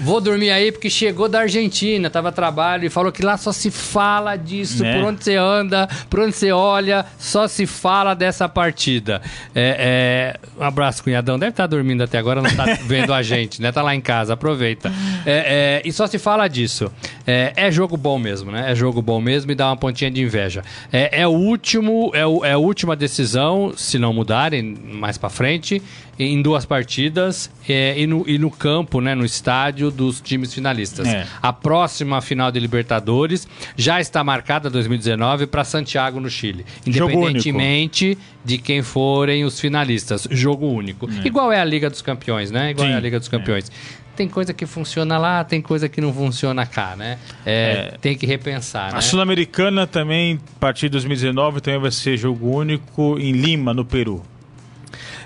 [0.00, 3.52] Vou dormir aí porque chegou da Argentina, tava a trabalho e falou que lá só
[3.52, 4.94] se fala disso, né?
[4.94, 9.22] por onde você anda, por onde você olha, só se fala dessa partida.
[9.54, 11.38] É, é, um abraço, cunhadão.
[11.38, 13.70] Deve estar tá dormindo até agora, não tá vendo a gente, né?
[13.70, 14.92] Tá lá em casa, aproveita.
[15.24, 16.90] É, é, e só se fala disso.
[17.26, 18.72] É, é, jogo bom mesmo, né?
[18.72, 20.62] É jogo bom mesmo e dá uma pontinha de inveja.
[20.92, 25.28] É, é o último, é, o, é a última decisão, se não mudarem mais para
[25.30, 25.82] frente
[26.18, 31.06] em duas partidas é, e, no, e no campo, né, no estádio dos times finalistas.
[31.06, 31.26] É.
[31.42, 36.64] A próxima final de Libertadores já está marcada 2019 para Santiago, no Chile.
[36.86, 40.28] Independentemente de quem forem os finalistas.
[40.30, 41.08] Jogo único.
[41.10, 41.26] É.
[41.26, 42.70] Igual é a Liga dos Campeões, né?
[42.70, 42.92] Igual Sim.
[42.92, 43.70] é a Liga dos Campeões
[44.14, 47.18] tem coisa que funciona lá, tem coisa que não funciona cá, né?
[47.44, 48.90] É, é, tem que repensar.
[48.90, 49.00] A né?
[49.00, 54.22] Sul-Americana também, a partir de 2019, também vai ser jogo único em Lima, no Peru.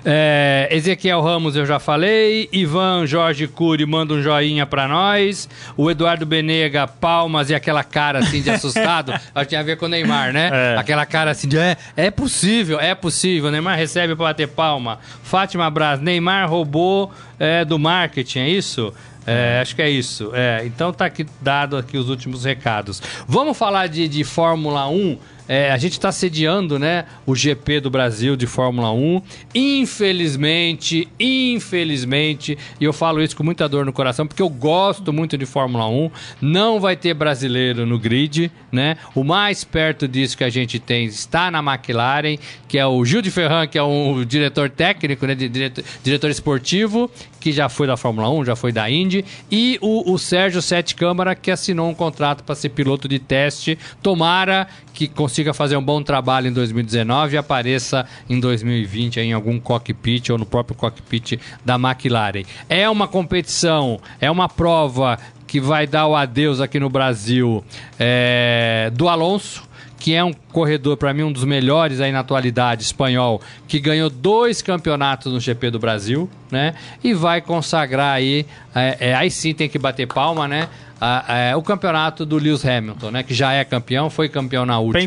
[0.05, 2.49] É, Ezequiel Ramos eu já falei.
[2.51, 5.49] Ivan Jorge Cury manda um joinha pra nós.
[5.75, 9.11] O Eduardo Benega, palmas e aquela cara assim de assustado.
[9.35, 10.49] Acho que tinha a ver com o Neymar, né?
[10.51, 10.77] É.
[10.77, 13.51] Aquela cara assim de é, é possível, é possível.
[13.51, 14.99] Neymar recebe pra bater palma.
[15.23, 18.93] Fátima Braz, Neymar roubou é, do marketing, é isso?
[19.25, 20.31] É, acho que é isso.
[20.33, 23.01] É, então tá aqui dado aqui os últimos recados.
[23.27, 25.17] Vamos falar de, de Fórmula 1.
[25.49, 29.19] É, a gente está sediando né, o GP do Brasil de Fórmula 1.
[29.55, 35.35] Infelizmente, infelizmente, e eu falo isso com muita dor no coração, porque eu gosto muito
[35.35, 38.51] de Fórmula 1, não vai ter brasileiro no grid.
[38.71, 38.97] Né?
[39.15, 42.37] O mais perto disso que a gente tem está na McLaren,
[42.67, 47.09] que é o Gil de Ferran, que é um diretor técnico, né, diretor, diretor esportivo,
[47.39, 50.93] que já foi da Fórmula 1, já foi da Indy, e o, o Sérgio Sete
[50.93, 53.79] Câmara, que assinou um contrato para ser piloto de teste.
[54.03, 54.67] Tomara
[54.99, 60.29] que consiga fazer um bom trabalho em 2019 e apareça em 2020 em algum cockpit
[60.29, 62.43] ou no próprio cockpit da McLaren.
[62.67, 65.17] É uma competição, é uma prova
[65.47, 67.63] que vai dar o adeus aqui no Brasil
[67.99, 69.67] é, do Alonso,
[69.99, 74.09] que é um corredor, para mim, um dos melhores aí na atualidade, espanhol, que ganhou
[74.09, 76.73] dois campeonatos no GP do Brasil, né?
[77.03, 80.69] E vai consagrar aí, é, é, aí sim tem que bater palma, né?
[80.99, 83.23] A, a, o campeonato do Lewis Hamilton, né?
[83.23, 85.01] Que já é campeão, foi campeão na última.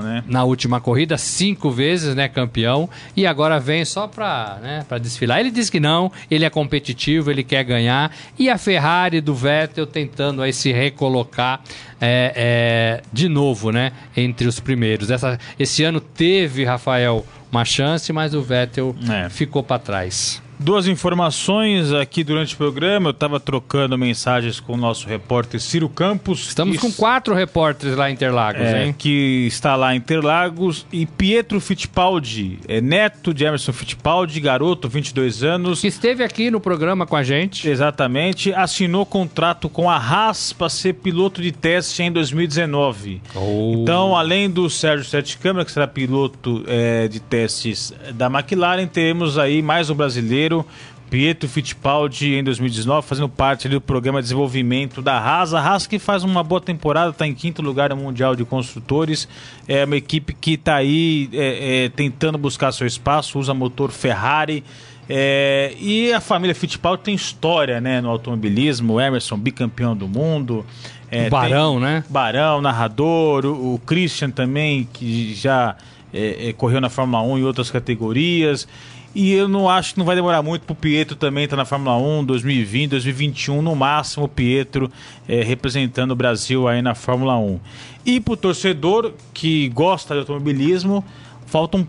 [0.00, 0.24] né?
[0.26, 2.28] Na última corrida, cinco vezes, né?
[2.28, 2.88] Campeão.
[3.16, 5.40] E agora vem só para né, pra desfilar.
[5.40, 8.10] Ele diz que não, ele é competitivo, ele quer ganhar.
[8.38, 11.60] E a Ferrari do Vettel tentando aí se recolocar
[12.00, 13.92] é, é, de novo, né?
[14.16, 15.10] Entre os primeiros.
[15.10, 19.28] Essa, esse ano teve, Rafael, uma chance, mas o Vettel é.
[19.30, 20.43] ficou para trás.
[20.58, 23.08] Duas informações aqui durante o programa.
[23.08, 26.46] Eu estava trocando mensagens com o nosso repórter Ciro Campos.
[26.46, 28.94] Estamos com quatro repórteres lá em Interlagos, é, hein?
[28.96, 30.86] Que está lá em Interlagos.
[30.92, 35.80] E Pietro Fittipaldi, é neto de Emerson Fittipaldi, garoto, 22 anos.
[35.80, 37.68] Que esteve aqui no programa com a gente.
[37.68, 38.52] Exatamente.
[38.52, 43.20] Assinou contrato com a Haas para ser piloto de teste em 2019.
[43.34, 43.78] Oh.
[43.82, 49.36] Então, além do Sérgio Sete Câmara, que será piloto é, de testes da McLaren, temos
[49.36, 50.66] aí mais um brasileiro brasileiro,
[51.10, 55.54] Pietro Fittipaldi, em 2019, fazendo parte do programa de desenvolvimento da Haas.
[55.54, 59.28] A Haas que faz uma boa temporada, está em quinto lugar no Mundial de Construtores.
[59.68, 64.64] É uma equipe que está aí é, é, tentando buscar seu espaço, usa motor Ferrari.
[65.08, 68.94] É, e a família Fittipaldi tem história né, no automobilismo.
[68.94, 70.64] O Emerson, bicampeão do mundo.
[71.10, 72.02] É, Barão, né?
[72.08, 73.44] Barão, narrador.
[73.44, 75.76] O, o Christian também, que já
[76.14, 78.68] é, é, correu na Fórmula 1 e outras categorias.
[79.14, 81.62] E eu não acho que não vai demorar muito para o Pietro também estar tá
[81.62, 84.90] na Fórmula 1, 2020, 2021, no máximo o Pietro
[85.28, 87.60] é, representando o Brasil aí na Fórmula 1.
[88.04, 91.04] E para o torcedor que gosta de automobilismo,
[91.46, 91.86] faltam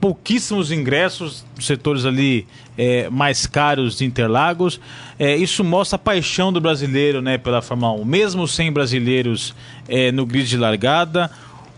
[0.00, 4.80] pouquíssimos ingressos, setores ali é, mais caros de Interlagos.
[5.18, 8.04] É, isso mostra a paixão do brasileiro né, pela Fórmula 1.
[8.04, 9.54] Mesmo sem brasileiros
[9.88, 11.30] é, no grid de largada,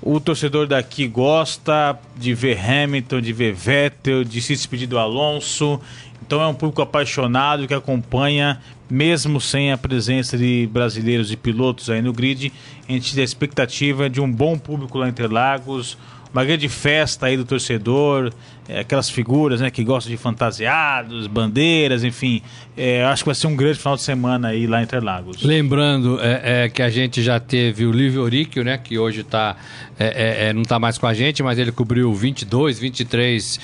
[0.03, 5.81] o torcedor daqui gosta de ver Hamilton, de ver Vettel, de se despedir do Alonso.
[6.23, 11.91] Então é um público apaixonado que acompanha, mesmo sem a presença de brasileiros e pilotos
[11.91, 12.53] aí no grid.
[12.89, 15.99] A gente tem a expectativa de um bom público lá em Interlagos,
[16.33, 18.33] uma grande festa aí do torcedor,
[18.69, 22.41] é, aquelas figuras né, que gostam de fantasiados, bandeiras, enfim.
[22.77, 25.43] É, acho que vai ser um grande final de semana aí lá em Interlagos.
[25.43, 29.57] Lembrando é, é que a gente já teve o Livio Oríquio, né, que hoje tá,
[29.99, 33.61] é, é, não está mais com a gente, mas ele cobriu 22, 23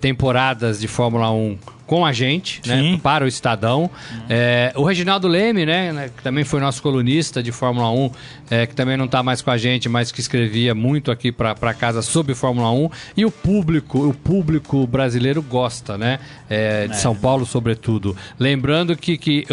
[0.00, 1.56] temporadas de Fórmula 1
[1.92, 3.90] com a gente, né, para o Estadão.
[4.26, 8.10] É, o Reginaldo Leme, né, né, que também foi nosso colunista de Fórmula 1,
[8.50, 11.74] é, que também não está mais com a gente, mas que escrevia muito aqui para
[11.74, 12.90] casa sobre Fórmula 1.
[13.14, 16.18] E o público, o público brasileiro gosta, né,
[16.48, 16.96] é, de é.
[16.96, 18.16] São Paulo, sobretudo.
[18.38, 19.46] Lembrando que, que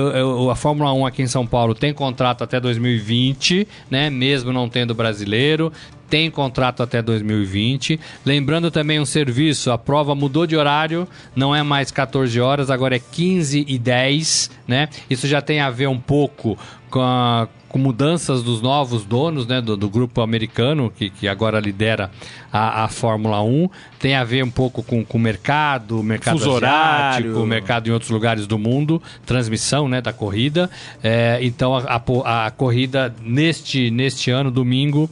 [0.49, 4.95] a Fórmula 1 aqui em São Paulo tem contrato até 2020, né, mesmo não tendo
[4.95, 5.73] brasileiro
[6.09, 7.99] tem contrato até 2020.
[8.25, 12.95] Lembrando também um serviço, a prova mudou de horário, não é mais 14 horas, agora
[12.95, 14.89] é 15 e 10, né?
[15.09, 16.57] Isso já tem a ver um pouco
[16.89, 21.59] com, a, com mudanças dos novos donos, né, do, do grupo americano, que, que agora
[21.59, 22.09] lidera
[22.51, 27.29] a, a, Fórmula 1, tem a ver um pouco com o mercado, mercado Fuso asiático,
[27.29, 27.45] horário.
[27.45, 30.69] mercado em outros lugares do mundo, transmissão, né, da corrida.
[31.03, 35.09] É, então, a, a, a corrida neste, neste ano, domingo,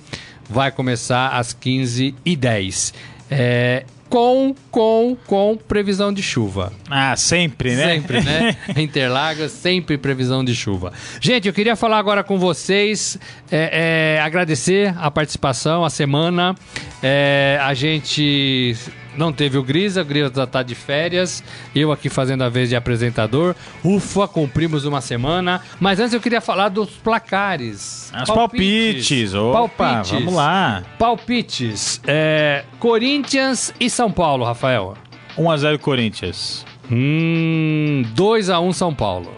[0.49, 2.93] vai começar às 15h10.
[3.29, 6.71] É, com, com, com previsão de chuva.
[6.89, 7.95] Ah, sempre, né?
[7.95, 8.57] Sempre, né?
[8.77, 10.93] Interlagos, sempre previsão de chuva.
[11.19, 13.19] Gente, eu queria falar agora com vocês,
[13.51, 16.55] é, é, agradecer a participação, a semana.
[17.03, 18.75] É, a gente
[19.17, 21.43] não teve o Grisa, o Grisa tá de férias.
[21.75, 23.55] Eu aqui fazendo a vez de apresentador.
[23.83, 25.61] Ufa, cumprimos uma semana.
[25.79, 28.11] Mas antes eu queria falar dos placares.
[28.13, 29.07] As palpites.
[29.07, 29.33] palpites.
[29.33, 30.11] Opa, palpites.
[30.11, 30.83] vamos lá.
[30.97, 32.01] Palpites.
[32.05, 34.95] É, Corinthians e São Paulo, Rafael.
[35.37, 36.65] 1x0 Corinthians.
[36.91, 39.31] Hum, 2x1 São Paulo.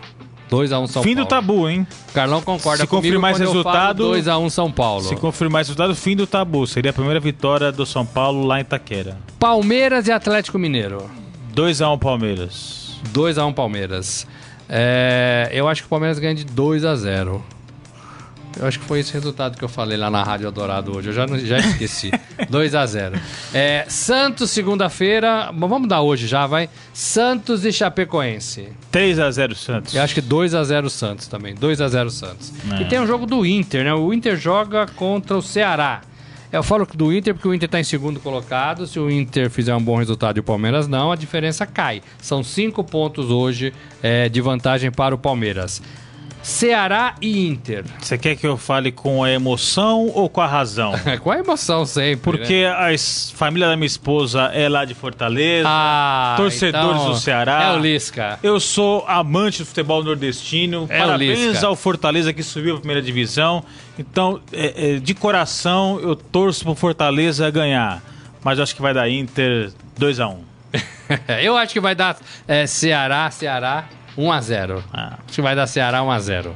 [0.49, 1.03] 2x1 São fim Paulo.
[1.03, 1.87] Fim do tabu, hein?
[2.13, 4.11] Carlão concorda Se confirmar esse resultado.
[4.11, 5.03] 2x1 São Paulo.
[5.03, 6.65] Se confirmar esse resultado, fim do tabu.
[6.65, 9.17] Seria a primeira vitória do São Paulo lá em Itaquera.
[9.39, 11.09] Palmeiras e Atlético Mineiro.
[11.55, 12.99] 2x1 Palmeiras.
[13.13, 14.27] 2x1 Palmeiras.
[14.67, 17.41] É, eu acho que o Palmeiras ganha de 2x0.
[18.57, 21.09] Eu acho que foi esse resultado que eu falei lá na Rádio Adorado hoje.
[21.09, 22.11] Eu já, já esqueci.
[22.49, 23.19] 2 a 0
[23.53, 25.51] é, Santos, segunda-feira.
[25.53, 26.69] Vamos dar hoje já, vai.
[26.93, 28.69] Santos e Chapecoense.
[28.91, 29.93] 3 a 0 Santos.
[29.93, 31.53] Eu acho que 2 a 0 Santos também.
[31.55, 32.53] 2 a 0 Santos.
[32.71, 32.81] É.
[32.81, 33.93] E tem um jogo do Inter, né?
[33.93, 36.01] O Inter joga contra o Ceará.
[36.51, 38.87] Eu falo do Inter porque o Inter está em segundo colocado.
[38.87, 42.01] Se o Inter fizer um bom resultado e o Palmeiras não, a diferença cai.
[42.19, 43.71] São cinco pontos hoje
[44.01, 45.79] é, de vantagem para o Palmeiras.
[46.41, 47.83] Ceará e Inter.
[47.99, 50.93] Você quer que eu fale com a emoção ou com a razão?
[51.21, 52.21] com a emoção sempre.
[52.21, 52.69] Porque né?
[52.69, 52.97] a
[53.35, 57.63] família da minha esposa é lá de Fortaleza, ah, torcedores então, do Ceará.
[57.63, 58.39] É o Lisca.
[58.41, 60.87] Eu sou amante do futebol nordestino.
[60.89, 63.63] É Parabéns ao Fortaleza que subiu a primeira divisão.
[63.97, 68.01] Então, é, é, de coração, eu torço pro Fortaleza ganhar.
[68.43, 70.49] Mas eu acho que vai dar Inter 2 a 1
[71.43, 72.17] Eu acho que vai dar
[72.47, 73.89] é, Ceará, Ceará
[74.19, 75.17] 1 a 0 ah.
[75.25, 76.55] Acho que vai dar Ceará 1 a 0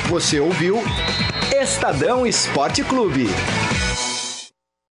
[0.10, 0.84] Você ouviu
[1.52, 3.30] Estadão Esporte Clube.